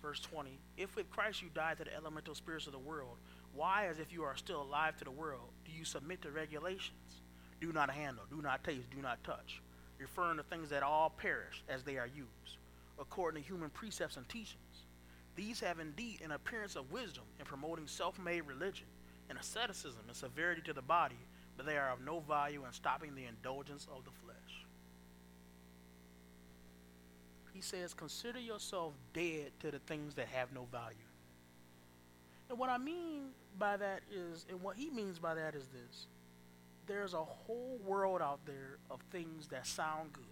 verse 0.00 0.20
20. 0.20 0.58
If 0.76 0.94
with 0.94 1.10
Christ 1.10 1.42
you 1.42 1.48
died 1.52 1.78
to 1.78 1.84
the 1.84 1.94
elemental 1.94 2.36
spirits 2.36 2.66
of 2.66 2.72
the 2.72 2.78
world, 2.78 3.16
why, 3.54 3.86
as 3.86 3.98
if 3.98 4.12
you 4.12 4.22
are 4.22 4.36
still 4.36 4.62
alive 4.62 4.96
to 4.98 5.04
the 5.04 5.10
world, 5.10 5.50
do 5.66 5.72
you 5.72 5.84
submit 5.84 6.22
to 6.22 6.30
regulations? 6.30 7.22
Do 7.60 7.72
not 7.72 7.90
handle, 7.90 8.24
do 8.30 8.40
not 8.40 8.62
taste, 8.62 8.88
do 8.94 9.02
not 9.02 9.22
touch, 9.24 9.60
referring 9.98 10.36
to 10.36 10.44
things 10.44 10.70
that 10.70 10.84
all 10.84 11.10
perish 11.10 11.64
as 11.68 11.82
they 11.82 11.98
are 11.98 12.06
used, 12.06 12.58
according 13.00 13.42
to 13.42 13.48
human 13.48 13.68
precepts 13.70 14.16
and 14.16 14.28
teachings. 14.28 14.86
These 15.34 15.58
have 15.60 15.80
indeed 15.80 16.20
an 16.24 16.30
appearance 16.30 16.76
of 16.76 16.92
wisdom 16.92 17.24
in 17.40 17.46
promoting 17.46 17.88
self 17.88 18.16
made 18.20 18.42
religion 18.42 18.86
and 19.28 19.36
asceticism 19.36 20.02
and 20.06 20.16
severity 20.16 20.62
to 20.62 20.72
the 20.72 20.82
body, 20.82 21.18
but 21.56 21.66
they 21.66 21.76
are 21.76 21.90
of 21.90 22.04
no 22.04 22.20
value 22.20 22.64
in 22.64 22.72
stopping 22.72 23.16
the 23.16 23.26
indulgence 23.26 23.88
of 23.92 24.04
the 24.04 24.10
flesh. 24.24 24.66
He 27.58 27.62
says, 27.62 27.92
Consider 27.92 28.38
yourself 28.38 28.92
dead 29.12 29.50
to 29.58 29.72
the 29.72 29.80
things 29.80 30.14
that 30.14 30.28
have 30.28 30.52
no 30.54 30.68
value. 30.70 30.94
And 32.48 32.56
what 32.56 32.70
I 32.70 32.78
mean 32.78 33.30
by 33.58 33.76
that 33.76 34.02
is, 34.12 34.46
and 34.48 34.62
what 34.62 34.76
he 34.76 34.90
means 34.90 35.18
by 35.18 35.34
that 35.34 35.56
is 35.56 35.66
this 35.66 36.06
there's 36.86 37.14
a 37.14 37.24
whole 37.24 37.80
world 37.84 38.22
out 38.22 38.38
there 38.46 38.78
of 38.92 39.00
things 39.10 39.48
that 39.48 39.66
sound 39.66 40.12
good. 40.12 40.22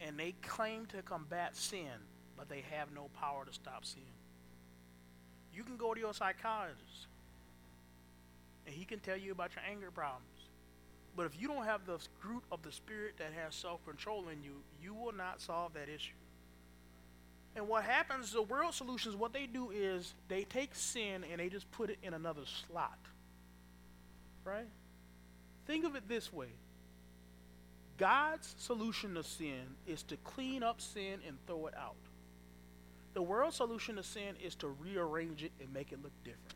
And 0.00 0.18
they 0.18 0.34
claim 0.42 0.86
to 0.86 1.02
combat 1.02 1.56
sin, 1.56 2.02
but 2.36 2.48
they 2.48 2.64
have 2.72 2.92
no 2.92 3.08
power 3.20 3.44
to 3.44 3.52
stop 3.52 3.84
sin. 3.84 4.02
You 5.54 5.62
can 5.62 5.76
go 5.76 5.94
to 5.94 6.00
your 6.00 6.14
psychologist, 6.14 7.06
and 8.66 8.74
he 8.74 8.84
can 8.84 8.98
tell 8.98 9.16
you 9.16 9.30
about 9.30 9.54
your 9.54 9.62
anger 9.70 9.92
problems. 9.92 10.35
But 11.16 11.24
if 11.26 11.40
you 11.40 11.48
don't 11.48 11.64
have 11.64 11.86
the 11.86 11.98
fruit 12.20 12.42
of 12.52 12.62
the 12.62 12.70
Spirit 12.70 13.14
that 13.18 13.32
has 13.42 13.54
self 13.54 13.84
control 13.86 14.28
in 14.28 14.42
you, 14.44 14.56
you 14.82 14.94
will 14.94 15.14
not 15.14 15.40
solve 15.40 15.72
that 15.72 15.88
issue. 15.88 16.12
And 17.56 17.66
what 17.68 17.84
happens, 17.84 18.32
the 18.32 18.42
world 18.42 18.74
solutions, 18.74 19.16
what 19.16 19.32
they 19.32 19.46
do 19.46 19.70
is 19.70 20.12
they 20.28 20.44
take 20.44 20.74
sin 20.74 21.24
and 21.30 21.40
they 21.40 21.48
just 21.48 21.70
put 21.72 21.88
it 21.88 21.98
in 22.02 22.12
another 22.12 22.42
slot. 22.44 22.98
Right? 24.44 24.68
Think 25.66 25.86
of 25.86 25.96
it 25.96 26.06
this 26.06 26.32
way 26.32 26.48
God's 27.96 28.54
solution 28.58 29.14
to 29.14 29.24
sin 29.24 29.74
is 29.86 30.02
to 30.04 30.16
clean 30.18 30.62
up 30.62 30.82
sin 30.82 31.20
and 31.26 31.38
throw 31.46 31.66
it 31.66 31.74
out. 31.76 31.96
The 33.14 33.22
world's 33.22 33.56
solution 33.56 33.96
to 33.96 34.02
sin 34.02 34.36
is 34.44 34.54
to 34.56 34.68
rearrange 34.68 35.42
it 35.42 35.52
and 35.58 35.72
make 35.72 35.92
it 35.92 36.02
look 36.02 36.12
different. 36.22 36.52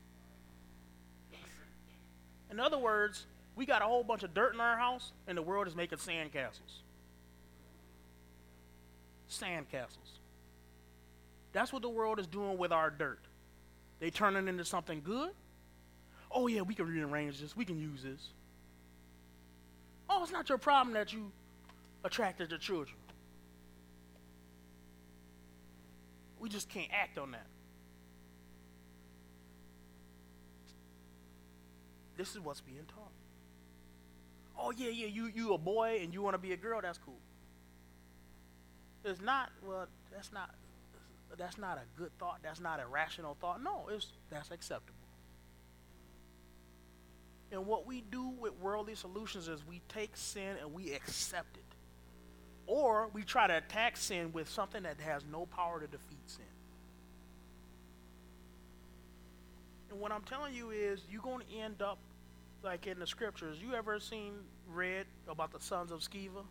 In 2.51 2.61
other 2.61 2.77
words, 2.77 3.25
we 3.57 3.67
got 3.67 3.83
a 3.83 3.85
whole 3.85 4.05
bunch 4.05 4.23
of 4.23 4.33
dirt 4.35 4.55
in 4.55 4.61
our 4.61 4.77
house, 4.77 5.13
and 5.27 5.37
the 5.37 5.43
world 5.43 5.67
is 5.67 5.77
making 5.77 5.99
sand 5.99 6.33
castles. 6.33 6.83
Sand 9.29 9.71
castles. 9.71 10.19
That's 11.53 11.73
what 11.73 11.83
the 11.83 11.89
world 11.89 12.19
is 12.19 12.27
doing 12.27 12.59
with 12.59 12.73
our 12.73 12.91
dirt. 12.91 13.21
They 13.99 14.11
turn 14.11 14.37
it 14.37 14.49
into 14.49 14.65
something 14.65 15.03
good. 15.05 15.31
Oh, 16.31 16.47
yeah, 16.47 16.63
we 16.63 16.75
can 16.75 16.87
rearrange 16.87 17.41
this. 17.41 17.57
We 17.57 17.65
can 17.65 17.79
use 17.79 18.03
this. 18.03 18.29
Oh, 20.09 20.23
it's 20.23 20.33
not 20.33 20.49
your 20.49 20.59
problem 20.59 20.95
that 20.95 21.13
you 21.13 21.31
attracted 22.05 22.51
the 22.51 22.59
children. 22.59 22.97
We 26.39 26.49
just 26.49 26.69
can't 26.69 26.91
act 26.93 27.19
on 27.19 27.33
that. 27.33 27.47
This 32.17 32.31
is 32.35 32.41
what's 32.41 32.61
being 32.61 32.85
taught. 32.89 33.13
Oh 34.63 34.73
yeah, 34.77 34.91
yeah, 34.91 35.07
you 35.07 35.31
you 35.35 35.55
a 35.55 35.59
boy 35.59 36.01
and 36.03 36.13
you 36.13 36.23
want 36.23 36.35
to 36.35 36.39
be 36.39 36.53
a 36.53 36.57
girl, 36.57 36.81
that's 36.83 36.99
cool. 36.99 37.19
It's 39.05 39.21
not 39.21 39.51
well, 39.67 39.87
that's 40.13 40.33
not 40.33 40.55
that's 41.39 41.57
not 41.57 41.79
a 41.79 41.99
good 41.99 42.11
thought. 42.19 42.41
That's 42.43 42.61
not 42.61 42.81
a 42.81 42.87
rational 42.87 43.37
thought. 43.41 43.63
No, 43.63 43.89
it's 43.91 44.09
that's 44.29 44.51
acceptable. 44.51 44.97
And 47.53 47.67
what 47.67 47.87
we 47.87 48.03
do 48.11 48.29
with 48.29 48.53
worldly 48.61 48.95
solutions 48.95 49.49
is 49.49 49.67
we 49.67 49.81
take 49.89 50.17
sin 50.17 50.57
and 50.61 50.73
we 50.73 50.93
accept 50.93 51.57
it. 51.57 51.65
Or 52.67 53.09
we 53.13 53.23
try 53.23 53.49
to 53.49 53.57
attack 53.57 53.97
sin 53.97 54.31
with 54.33 54.49
something 54.49 54.85
that 54.85 55.01
has 55.01 55.25
no 55.31 55.47
power 55.47 55.81
to 55.81 55.87
defeat 55.87 56.23
sin. 56.27 56.45
And 59.91 59.99
what 59.99 60.13
I'm 60.13 60.23
telling 60.23 60.55
you 60.55 60.71
is 60.71 61.01
you're 61.11 61.23
going 61.23 61.45
to 61.45 61.57
end 61.57 61.83
up 61.83 61.99
like 62.63 62.87
in 62.87 62.99
the 62.99 63.07
scriptures. 63.07 63.59
You 63.61 63.75
ever 63.75 63.99
seen 64.01 64.33
read 64.69 65.07
about 65.29 65.53
the 65.53 65.61
sons 65.61 65.91
of 65.91 66.01
Sceva? 66.01 66.45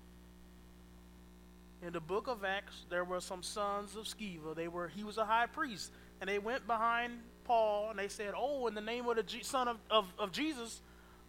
In 1.82 1.94
the 1.94 2.00
book 2.00 2.28
of 2.28 2.44
Acts, 2.44 2.86
there 2.90 3.06
were 3.06 3.22
some 3.22 3.42
sons 3.42 3.96
of 3.96 4.06
Sceva. 4.06 4.56
They 4.56 4.68
were 4.68 4.90
he 4.90 5.04
was 5.04 5.18
a 5.18 5.26
high 5.26 5.46
priest, 5.46 5.92
and 6.20 6.30
they 6.30 6.40
went 6.40 6.68
behind 6.68 7.14
Paul 7.46 7.90
and 7.90 8.00
they 8.00 8.10
said, 8.10 8.34
"Oh, 8.36 8.68
in 8.68 8.74
the 8.74 8.82
name 8.82 9.08
of 9.08 9.16
the 9.16 9.24
G- 9.24 9.44
son 9.44 9.68
of, 9.68 9.78
of, 9.90 10.06
of 10.18 10.32
Jesus, 10.32 10.82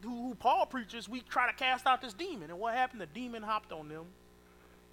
who, 0.03 0.09
who 0.09 0.35
Paul 0.35 0.67
preaches, 0.67 1.09
we 1.09 1.21
try 1.21 1.47
to 1.51 1.57
cast 1.57 1.87
out 1.87 2.03
this 2.03 2.15
demon." 2.15 2.51
And 2.51 2.59
what 2.59 2.75
happened? 2.75 3.01
The 3.01 3.07
demon 3.07 3.43
hopped 3.43 3.71
on 3.71 3.89
them, 3.89 4.07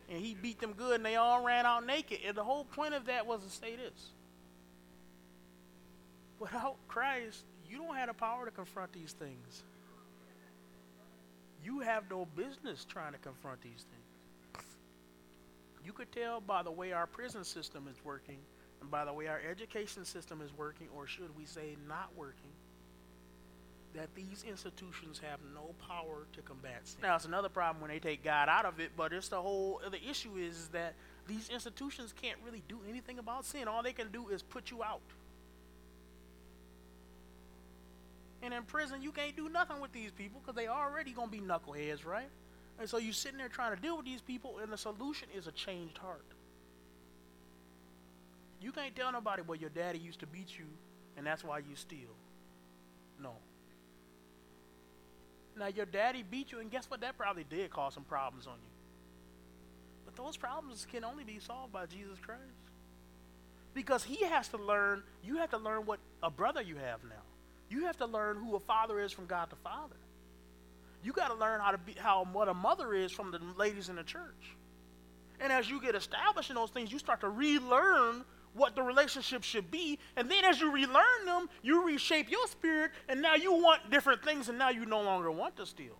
and 0.09 0.23
he 0.23 0.35
beat 0.35 0.59
them 0.59 0.73
good, 0.73 0.95
and 0.97 1.05
they 1.05 1.15
all 1.15 1.43
ran 1.43 1.65
out 1.65 1.85
naked. 1.85 2.19
And 2.25 2.37
the 2.37 2.43
whole 2.43 2.65
point 2.65 2.93
of 2.93 3.05
that 3.07 3.25
was 3.25 3.41
to 3.41 3.49
say 3.49 3.75
this: 3.75 4.11
without 6.37 6.75
Christ, 6.87 7.43
you 7.67 7.79
don't 7.79 7.95
have 7.95 8.09
the 8.09 8.13
power 8.13 8.45
to 8.45 8.51
confront 8.51 8.93
these 8.93 9.13
things. 9.13 9.63
You 11.67 11.81
have 11.81 12.09
no 12.09 12.25
business 12.37 12.85
trying 12.85 13.11
to 13.11 13.17
confront 13.17 13.59
these 13.59 13.83
things. 13.91 14.65
You 15.83 15.91
could 15.91 16.09
tell 16.13 16.39
by 16.39 16.63
the 16.63 16.71
way 16.71 16.93
our 16.93 17.05
prison 17.05 17.43
system 17.43 17.89
is 17.91 17.97
working 18.05 18.37
and 18.79 18.89
by 18.89 19.03
the 19.03 19.11
way 19.11 19.27
our 19.27 19.41
education 19.41 20.05
system 20.05 20.41
is 20.41 20.57
working, 20.57 20.87
or 20.95 21.07
should 21.07 21.35
we 21.37 21.45
say 21.45 21.75
not 21.85 22.09
working, 22.15 22.53
that 23.93 24.07
these 24.15 24.45
institutions 24.47 25.19
have 25.19 25.39
no 25.53 25.75
power 25.85 26.25
to 26.31 26.41
combat 26.41 26.87
sin. 26.87 26.99
Now, 27.01 27.17
it's 27.17 27.25
another 27.25 27.49
problem 27.49 27.81
when 27.81 27.91
they 27.91 27.99
take 27.99 28.23
God 28.23 28.47
out 28.47 28.63
of 28.63 28.79
it, 28.79 28.91
but 28.95 29.11
it's 29.11 29.27
the 29.27 29.41
whole, 29.41 29.81
the 29.91 30.09
issue 30.09 30.37
is 30.37 30.69
that 30.69 30.93
these 31.27 31.49
institutions 31.49 32.13
can't 32.13 32.37
really 32.45 32.63
do 32.69 32.79
anything 32.87 33.19
about 33.19 33.43
sin. 33.43 33.67
All 33.67 33.83
they 33.83 33.91
can 33.91 34.09
do 34.09 34.29
is 34.29 34.41
put 34.41 34.71
you 34.71 34.83
out. 34.83 35.01
And 38.41 38.53
in 38.53 38.63
prison, 38.63 39.01
you 39.01 39.11
can't 39.11 39.35
do 39.35 39.49
nothing 39.49 39.79
with 39.79 39.91
these 39.91 40.11
people 40.11 40.41
because 40.41 40.55
they 40.55 40.67
already 40.67 41.11
going 41.11 41.29
to 41.29 41.31
be 41.31 41.43
knuckleheads, 41.43 42.05
right? 42.05 42.29
And 42.79 42.87
so 42.87 42.97
you're 42.97 43.13
sitting 43.13 43.37
there 43.37 43.49
trying 43.49 43.75
to 43.75 43.81
deal 43.81 43.97
with 43.97 44.05
these 44.05 44.21
people, 44.21 44.59
and 44.61 44.71
the 44.71 44.77
solution 44.77 45.27
is 45.35 45.47
a 45.47 45.51
changed 45.51 45.97
heart. 45.97 46.25
You 48.61 48.71
can't 48.71 48.95
tell 48.95 49.11
nobody, 49.11 49.41
well, 49.41 49.57
your 49.57 49.69
daddy 49.69 49.99
used 49.99 50.19
to 50.19 50.27
beat 50.27 50.57
you, 50.57 50.65
and 51.15 51.25
that's 51.25 51.43
why 51.43 51.59
you 51.59 51.75
steal. 51.75 52.15
No. 53.21 53.33
Now, 55.57 55.67
your 55.67 55.85
daddy 55.87 56.23
beat 56.29 56.51
you, 56.51 56.59
and 56.59 56.69
guess 56.69 56.89
what? 56.89 57.01
That 57.01 57.17
probably 57.17 57.43
did 57.43 57.71
cause 57.71 57.95
some 57.95 58.03
problems 58.03 58.45
on 58.45 58.53
you. 58.53 58.69
But 60.05 60.15
those 60.15 60.37
problems 60.37 60.85
can 60.91 61.03
only 61.03 61.23
be 61.23 61.39
solved 61.39 61.73
by 61.73 61.87
Jesus 61.87 62.19
Christ. 62.19 62.41
Because 63.73 64.03
he 64.03 64.23
has 64.25 64.47
to 64.49 64.57
learn, 64.57 65.03
you 65.23 65.37
have 65.37 65.49
to 65.51 65.57
learn 65.57 65.85
what 65.85 65.99
a 66.21 66.29
brother 66.29 66.61
you 66.61 66.75
have 66.75 67.03
now. 67.03 67.26
You 67.69 67.85
have 67.85 67.97
to 67.97 68.05
learn 68.05 68.37
who 68.37 68.55
a 68.55 68.59
father 68.59 68.99
is 68.99 69.11
from 69.11 69.25
God 69.25 69.49
the 69.49 69.55
Father. 69.57 69.95
You 71.03 71.13
got 71.13 71.29
to 71.29 71.35
learn 71.35 71.59
how 71.61 71.71
to 71.71 71.77
be 71.77 71.93
how 71.97 72.27
what 72.31 72.47
a 72.47 72.53
mother 72.53 72.93
is 72.93 73.11
from 73.11 73.31
the 73.31 73.39
ladies 73.57 73.89
in 73.89 73.95
the 73.95 74.03
church. 74.03 74.55
And 75.39 75.53
as 75.53 75.69
you 75.69 75.79
get 75.79 75.95
established 75.95 76.49
in 76.49 76.55
those 76.55 76.71
things, 76.71 76.91
you 76.91 76.99
start 76.99 77.21
to 77.21 77.29
relearn 77.29 78.25
what 78.53 78.75
the 78.75 78.81
relationship 78.81 79.43
should 79.43 79.69
be. 79.69 79.99
And 80.15 80.29
then 80.29 80.43
as 80.43 80.59
you 80.59 80.71
relearn 80.71 81.25
them, 81.25 81.49
you 81.61 81.85
reshape 81.85 82.29
your 82.29 82.47
spirit, 82.47 82.91
and 83.07 83.21
now 83.21 83.35
you 83.35 83.53
want 83.53 83.91
different 83.91 84.23
things, 84.23 84.49
and 84.49 84.57
now 84.57 84.69
you 84.69 84.85
no 84.85 85.01
longer 85.01 85.29
want 85.29 85.55
to 85.57 85.65
steal. 85.65 85.97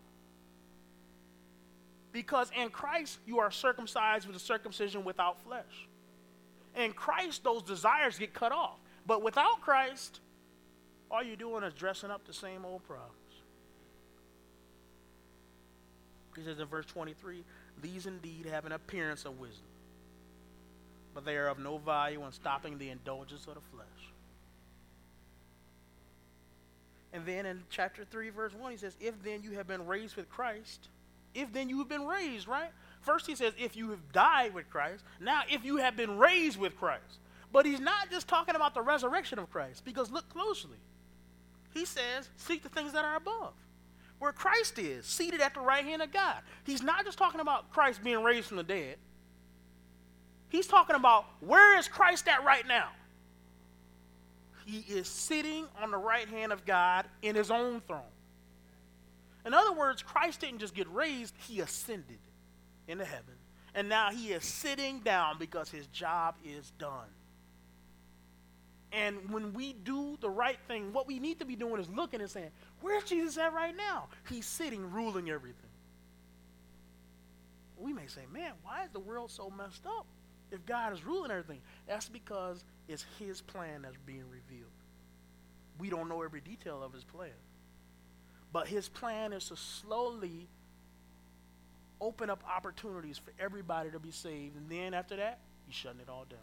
Because 2.11 2.49
in 2.59 2.69
Christ, 2.69 3.19
you 3.27 3.37
are 3.39 3.51
circumcised 3.51 4.25
with 4.25 4.35
a 4.35 4.39
circumcision 4.39 5.03
without 5.03 5.39
flesh. 5.43 5.87
In 6.75 6.93
Christ, 6.93 7.43
those 7.43 7.61
desires 7.61 8.17
get 8.17 8.33
cut 8.33 8.51
off. 8.51 8.79
But 9.05 9.21
without 9.21 9.61
Christ, 9.61 10.19
all 11.09 11.23
you're 11.23 11.35
doing 11.35 11.63
is 11.63 11.73
dressing 11.73 12.11
up 12.11 12.25
the 12.25 12.33
same 12.33 12.65
old 12.65 12.83
problems. 12.85 13.13
He 16.35 16.43
says 16.43 16.59
in 16.59 16.67
verse 16.67 16.85
23 16.85 17.43
These 17.81 18.05
indeed 18.05 18.45
have 18.45 18.65
an 18.65 18.71
appearance 18.71 19.25
of 19.25 19.39
wisdom, 19.39 19.67
but 21.13 21.25
they 21.25 21.35
are 21.37 21.47
of 21.47 21.59
no 21.59 21.77
value 21.77 22.23
in 22.25 22.31
stopping 22.31 22.77
the 22.77 22.89
indulgence 22.89 23.47
of 23.47 23.55
the 23.55 23.61
flesh. 23.73 23.87
And 27.13 27.25
then 27.25 27.45
in 27.45 27.63
chapter 27.69 28.05
3, 28.05 28.29
verse 28.29 28.53
1, 28.53 28.71
he 28.71 28.77
says, 28.77 28.95
If 28.99 29.23
then 29.23 29.41
you 29.41 29.51
have 29.51 29.67
been 29.67 29.87
raised 29.87 30.15
with 30.15 30.29
Christ, 30.29 30.89
if 31.33 31.51
then 31.53 31.69
you 31.69 31.79
have 31.79 31.89
been 31.89 32.05
raised, 32.05 32.47
right? 32.47 32.69
First 33.01 33.25
he 33.25 33.35
says, 33.35 33.53
If 33.57 33.75
you 33.75 33.89
have 33.91 34.11
died 34.11 34.53
with 34.53 34.69
Christ. 34.69 35.03
Now, 35.19 35.41
if 35.49 35.63
you 35.63 35.77
have 35.77 35.95
been 35.95 36.17
raised 36.17 36.59
with 36.59 36.77
Christ. 36.77 37.19
But 37.51 37.65
he's 37.65 37.79
not 37.79 38.11
just 38.11 38.27
talking 38.27 38.55
about 38.55 38.73
the 38.73 38.81
resurrection 38.81 39.39
of 39.39 39.49
Christ, 39.49 39.85
because 39.85 40.11
look 40.11 40.27
closely. 40.29 40.77
He 41.77 41.85
says, 41.85 42.27
Seek 42.37 42.63
the 42.63 42.69
things 42.69 42.93
that 42.93 43.05
are 43.05 43.15
above 43.15 43.53
where 44.17 44.31
Christ 44.31 44.79
is, 44.79 45.05
seated 45.05 45.41
at 45.41 45.53
the 45.53 45.59
right 45.59 45.85
hand 45.85 46.01
of 46.01 46.11
God. 46.11 46.37
He's 46.63 46.81
not 46.81 47.05
just 47.05 47.19
talking 47.19 47.39
about 47.39 47.71
Christ 47.71 48.03
being 48.03 48.23
raised 48.23 48.47
from 48.47 48.57
the 48.57 48.63
dead. 48.63 48.97
He's 50.49 50.65
talking 50.65 50.95
about 50.95 51.25
where 51.39 51.77
is 51.77 51.87
Christ 51.87 52.27
at 52.27 52.43
right 52.43 52.67
now? 52.67 52.89
He 54.65 54.79
is 54.91 55.07
sitting 55.07 55.67
on 55.79 55.91
the 55.91 55.97
right 55.97 56.27
hand 56.27 56.51
of 56.51 56.65
God 56.65 57.05
in 57.21 57.35
his 57.35 57.51
own 57.51 57.81
throne. 57.81 58.01
In 59.45 59.53
other 59.53 59.71
words, 59.71 60.01
Christ 60.01 60.41
didn't 60.41 60.59
just 60.59 60.73
get 60.73 60.91
raised, 60.91 61.35
he 61.47 61.59
ascended 61.59 62.17
into 62.87 63.05
heaven. 63.05 63.35
And 63.75 63.87
now 63.87 64.09
he 64.09 64.29
is 64.29 64.43
sitting 64.43 65.01
down 65.01 65.37
because 65.37 65.69
his 65.69 65.85
job 65.87 66.35
is 66.43 66.71
done. 66.79 67.05
And 68.97 69.29
when 69.29 69.53
we 69.53 69.73
do 69.73 70.17
the 70.21 70.29
right 70.29 70.57
thing, 70.67 70.91
what 70.91 71.05
we 71.05 71.19
need 71.19 71.37
to 71.37 71.45
be 71.45 71.55
doing 71.55 71.79
is 71.79 71.87
looking 71.87 72.19
and 72.19 72.29
saying, 72.29 72.49
Where's 72.81 73.03
Jesus 73.03 73.37
at 73.37 73.53
right 73.53 73.77
now? 73.77 74.07
He's 74.27 74.47
sitting, 74.47 74.91
ruling 74.91 75.29
everything. 75.29 75.69
We 77.77 77.93
may 77.93 78.07
say, 78.07 78.21
Man, 78.33 78.53
why 78.63 78.85
is 78.85 78.89
the 78.89 78.99
world 78.99 79.29
so 79.29 79.51
messed 79.55 79.85
up 79.85 80.07
if 80.51 80.65
God 80.65 80.93
is 80.93 81.05
ruling 81.05 81.29
everything? 81.29 81.61
That's 81.87 82.09
because 82.09 82.63
It's 82.87 83.05
his 83.19 83.39
plan 83.39 83.83
that's 83.83 83.97
being 84.07 84.23
revealed. 84.31 84.71
We 85.77 85.91
don't 85.91 86.09
know 86.09 86.23
every 86.23 86.41
detail 86.41 86.81
of 86.81 86.91
his 86.91 87.03
plan. 87.03 87.29
But 88.51 88.67
his 88.67 88.89
plan 88.89 89.31
is 89.31 89.49
to 89.49 89.55
slowly 89.57 90.47
open 92.01 92.31
up 92.31 92.43
opportunities 92.49 93.19
for 93.19 93.31
everybody 93.39 93.91
to 93.91 93.99
be 93.99 94.09
saved. 94.09 94.55
And 94.55 94.67
then 94.69 94.95
after 94.95 95.17
that, 95.17 95.37
he's 95.67 95.75
shutting 95.75 95.99
it 95.99 96.09
all 96.09 96.25
down. 96.27 96.39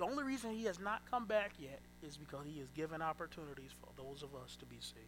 The 0.00 0.06
only 0.06 0.24
reason 0.24 0.52
he 0.52 0.64
has 0.64 0.80
not 0.80 1.02
come 1.10 1.26
back 1.26 1.52
yet 1.58 1.78
is 2.02 2.16
because 2.16 2.46
he 2.50 2.58
has 2.60 2.70
given 2.70 3.02
opportunities 3.02 3.70
for 3.78 4.02
those 4.02 4.22
of 4.22 4.34
us 4.34 4.56
to 4.56 4.64
be 4.64 4.78
saved 4.80 5.04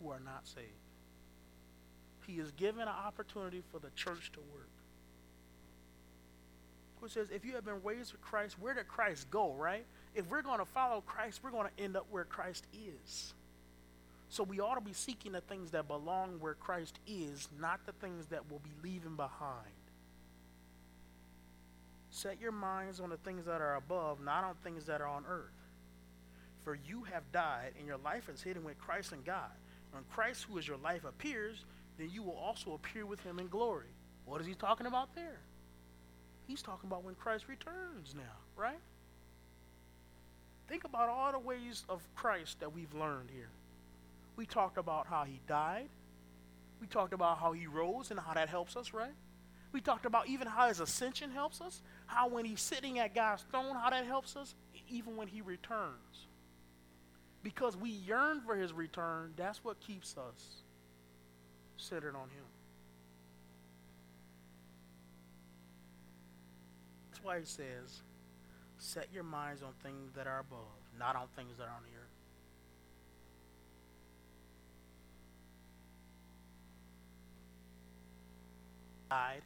who 0.00 0.08
are 0.08 0.18
not 0.18 0.46
saved. 0.46 0.66
He 2.26 2.38
has 2.38 2.50
given 2.52 2.80
an 2.80 2.88
opportunity 2.88 3.62
for 3.70 3.80
the 3.80 3.90
church 3.90 4.32
to 4.32 4.40
work. 4.54 4.70
Who 7.02 7.08
says, 7.08 7.28
if 7.30 7.44
you 7.44 7.52
have 7.52 7.66
been 7.66 7.82
raised 7.84 8.12
with 8.12 8.22
Christ, 8.22 8.58
where 8.58 8.72
did 8.72 8.88
Christ 8.88 9.30
go, 9.30 9.52
right? 9.52 9.84
If 10.14 10.30
we're 10.30 10.40
going 10.40 10.60
to 10.60 10.64
follow 10.64 11.02
Christ, 11.02 11.40
we're 11.42 11.50
going 11.50 11.68
to 11.76 11.84
end 11.84 11.98
up 11.98 12.06
where 12.10 12.24
Christ 12.24 12.64
is. 12.72 13.34
So 14.30 14.42
we 14.42 14.58
ought 14.58 14.76
to 14.76 14.80
be 14.80 14.94
seeking 14.94 15.32
the 15.32 15.42
things 15.42 15.72
that 15.72 15.86
belong 15.86 16.38
where 16.40 16.54
Christ 16.54 16.98
is, 17.06 17.46
not 17.60 17.84
the 17.84 17.92
things 17.92 18.24
that 18.28 18.48
we'll 18.48 18.60
be 18.60 18.72
leaving 18.82 19.16
behind. 19.16 19.79
Set 22.10 22.40
your 22.40 22.52
minds 22.52 23.00
on 23.00 23.10
the 23.10 23.16
things 23.16 23.46
that 23.46 23.60
are 23.60 23.76
above, 23.76 24.20
not 24.20 24.44
on 24.44 24.54
things 24.62 24.86
that 24.86 25.00
are 25.00 25.06
on 25.06 25.24
earth. 25.28 25.52
For 26.64 26.74
you 26.86 27.04
have 27.04 27.30
died, 27.32 27.72
and 27.78 27.86
your 27.86 27.98
life 27.98 28.28
is 28.28 28.42
hidden 28.42 28.64
with 28.64 28.78
Christ 28.78 29.12
and 29.12 29.24
God. 29.24 29.50
When 29.92 30.04
Christ, 30.12 30.46
who 30.48 30.58
is 30.58 30.68
your 30.68 30.76
life, 30.76 31.04
appears, 31.04 31.64
then 31.98 32.10
you 32.12 32.22
will 32.22 32.36
also 32.36 32.74
appear 32.74 33.06
with 33.06 33.20
him 33.22 33.38
in 33.38 33.48
glory. 33.48 33.86
What 34.24 34.40
is 34.40 34.46
he 34.46 34.54
talking 34.54 34.86
about 34.86 35.14
there? 35.14 35.40
He's 36.46 36.62
talking 36.62 36.88
about 36.88 37.04
when 37.04 37.14
Christ 37.14 37.46
returns 37.48 38.14
now, 38.14 38.36
right? 38.56 38.78
Think 40.68 40.84
about 40.84 41.08
all 41.08 41.32
the 41.32 41.38
ways 41.38 41.84
of 41.88 42.02
Christ 42.14 42.60
that 42.60 42.72
we've 42.72 42.92
learned 42.94 43.30
here. 43.34 43.50
We 44.36 44.46
talked 44.46 44.78
about 44.78 45.06
how 45.06 45.24
he 45.24 45.40
died. 45.48 45.88
We 46.80 46.86
talked 46.86 47.12
about 47.12 47.38
how 47.38 47.52
he 47.52 47.66
rose 47.66 48.10
and 48.10 48.18
how 48.18 48.34
that 48.34 48.48
helps 48.48 48.76
us, 48.76 48.92
right? 48.92 49.14
We 49.72 49.80
talked 49.80 50.06
about 50.06 50.28
even 50.28 50.46
how 50.48 50.68
his 50.68 50.80
ascension 50.80 51.30
helps 51.30 51.60
us, 51.60 51.82
how 52.10 52.28
when 52.28 52.44
he's 52.44 52.60
sitting 52.60 52.98
at 52.98 53.14
God's 53.14 53.44
throne, 53.50 53.76
how 53.76 53.90
that 53.90 54.04
helps 54.04 54.36
us, 54.36 54.54
even 54.88 55.16
when 55.16 55.28
he 55.28 55.40
returns. 55.40 56.26
Because 57.42 57.76
we 57.76 57.90
yearn 57.90 58.40
for 58.40 58.56
his 58.56 58.72
return, 58.72 59.32
that's 59.36 59.62
what 59.64 59.78
keeps 59.80 60.16
us 60.16 60.62
centered 61.76 62.16
on 62.16 62.28
him. 62.30 62.44
That's 67.10 67.22
why 67.22 67.38
he 67.38 67.44
says, 67.44 68.02
set 68.78 69.06
your 69.14 69.22
minds 69.22 69.62
on 69.62 69.70
things 69.82 70.12
that 70.16 70.26
are 70.26 70.40
above, 70.40 70.58
not 70.98 71.14
on 71.14 71.28
things 71.36 71.58
that 71.58 71.64
are 71.64 71.76
on 71.76 71.82
the 71.82 71.96
earth. 71.96 72.08
Died? 79.10 79.42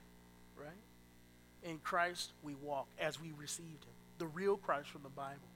In 1.64 1.78
Christ 1.78 2.32
we 2.42 2.54
walk 2.54 2.88
as 2.98 3.20
we 3.20 3.32
received 3.32 3.84
him. 3.84 3.94
The 4.18 4.26
real 4.26 4.56
Christ 4.58 4.90
from 4.90 5.02
the 5.02 5.08
Bible. 5.08 5.48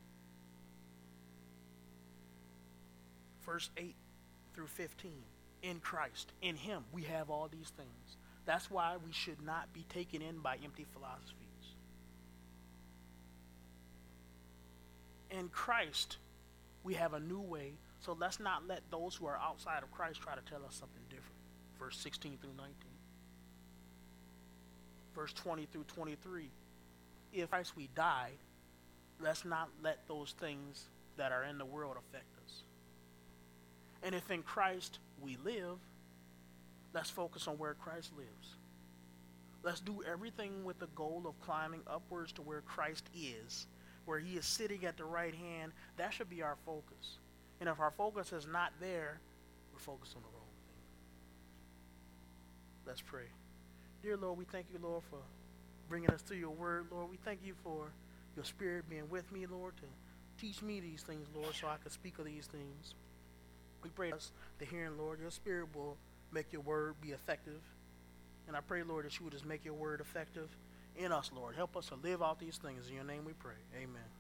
Verse 3.45 3.71
8 3.77 3.95
through 4.55 4.67
15. 4.67 5.13
In 5.63 5.81
Christ, 5.81 6.33
in 6.41 6.57
him, 6.57 6.85
we 6.93 7.03
have 7.03 7.31
all 7.31 7.49
these 7.49 7.73
things. 7.77 8.17
That's 8.47 8.71
why 8.71 8.97
we 9.05 9.13
should 9.13 9.43
not 9.45 9.73
be 9.73 9.85
taken 9.89 10.23
in 10.23 10.39
by 10.39 10.57
empty 10.65 10.87
philosophies. 10.93 11.35
In 15.31 15.49
Christ, 15.49 16.17
we 16.85 16.95
have 16.95 17.13
a 17.13 17.21
new 17.21 17.41
way, 17.41 17.73
so 18.01 18.17
let's 18.19 18.41
not 18.41 18.67
let 18.67 18.81
those 18.91 19.17
who 19.17 19.27
are 19.27 19.37
outside 19.37 19.83
of 19.83 19.91
Christ 19.91 20.23
try 20.23 20.35
to 20.35 20.41
tell 20.41 20.65
us 20.65 20.75
something 20.75 21.03
different. 21.11 21.37
Verse 21.79 21.99
16 21.99 22.39
through 22.41 22.55
19 22.57 22.88
verse 25.19 25.33
20 25.33 25.67
through 25.73 25.83
23. 25.89 26.49
If 27.33 27.51
Christ 27.51 27.73
we 27.77 27.89
died, 27.97 28.39
let's 29.21 29.45
not 29.45 29.69
let 29.83 30.07
those 30.07 30.33
things 30.39 30.85
that 31.17 31.33
are 31.33 31.43
in 31.43 31.59
the 31.59 31.65
world 31.65 31.97
affect 31.99 32.33
us. 32.47 32.63
And 34.05 34.15
if 34.15 34.31
in 34.31 34.45
Christ 34.45 35.01
we 35.21 35.37
live, 35.45 35.79
let's 36.95 37.11
focus 37.11 37.49
on 37.49 37.59
where 37.59 37.75
Christ 37.75 38.13
lives. 38.17 38.55
Let's 39.65 39.81
do 39.81 40.05
everything 40.09 40.65
with 40.65 40.79
the 40.79 40.87
goal 40.95 41.25
of 41.27 41.41
climbing 41.45 41.81
upwards 41.89 42.31
to 42.33 42.43
where 42.43 42.61
Christ 42.61 43.05
is, 43.13 43.67
where 44.05 44.21
he 44.21 44.37
is 44.37 44.47
sitting 44.47 44.87
at 44.87 44.97
the 44.97 45.05
right 45.05 45.35
hand. 45.35 45.73
That 45.97 46.15
should 46.15 46.31
be 46.31 46.43
our 46.43 46.57
focus. 46.65 47.19
And 47.61 47.69
if 47.69 47.81
our 47.81 47.91
focus 47.91 48.33
is 48.33 48.47
not 48.47 48.73
there, 48.79 49.19
we're 49.73 49.81
focused 49.81 50.15
on 50.15 50.23
the 50.23 50.29
wrong 50.29 50.47
thing. 50.69 50.85
Let's 52.87 53.01
pray. 53.01 53.27
Dear 54.03 54.17
Lord, 54.17 54.39
we 54.39 54.45
thank 54.45 54.67
you, 54.73 54.79
Lord, 54.83 55.03
for 55.11 55.19
bringing 55.89 56.11
us 56.11 56.23
to 56.23 56.37
your 56.37 56.51
word, 56.51 56.87
Lord. 56.91 57.11
We 57.11 57.19
thank 57.25 57.41
you 57.45 57.55
for 57.65 57.87
your 58.37 58.45
spirit 58.45 58.89
being 58.89 59.09
with 59.11 59.31
me, 59.33 59.47
Lord, 59.47 59.77
to 59.79 59.85
teach 60.41 60.63
me 60.63 60.81
these 60.81 61.03
things, 61.03 61.27
Lord, 61.35 61.55
so 61.55 61.67
I 61.67 61.77
can 61.83 61.91
speak 61.91 62.19
of 62.19 62.25
these 62.25 62.47
things. 62.47 62.95
We 63.83 63.91
pray 63.91 64.13
us 64.13 64.33
the 64.59 64.65
hearing, 64.65 64.97
Lord, 64.99 65.21
your 65.21 65.31
spirit 65.31 65.75
will 65.75 65.97
make 66.33 66.53
your 66.53 66.63
word 66.63 66.95
be 67.01 67.09
effective. 67.09 67.61
And 68.47 68.57
I 68.57 68.61
pray, 68.61 68.83
Lord, 68.83 69.05
that 69.05 69.19
you 69.19 69.25
would 69.25 69.33
just 69.33 69.47
make 69.47 69.65
your 69.65 69.75
word 69.75 70.01
effective 70.01 70.49
in 70.97 71.13
us, 71.13 71.31
Lord. 71.35 71.55
Help 71.55 71.77
us 71.77 71.87
to 71.89 71.97
live 71.97 72.23
out 72.23 72.39
these 72.39 72.57
things. 72.57 72.89
In 72.89 72.95
your 72.95 73.05
name 73.05 73.25
we 73.25 73.33
pray. 73.33 73.55
Amen. 73.77 74.18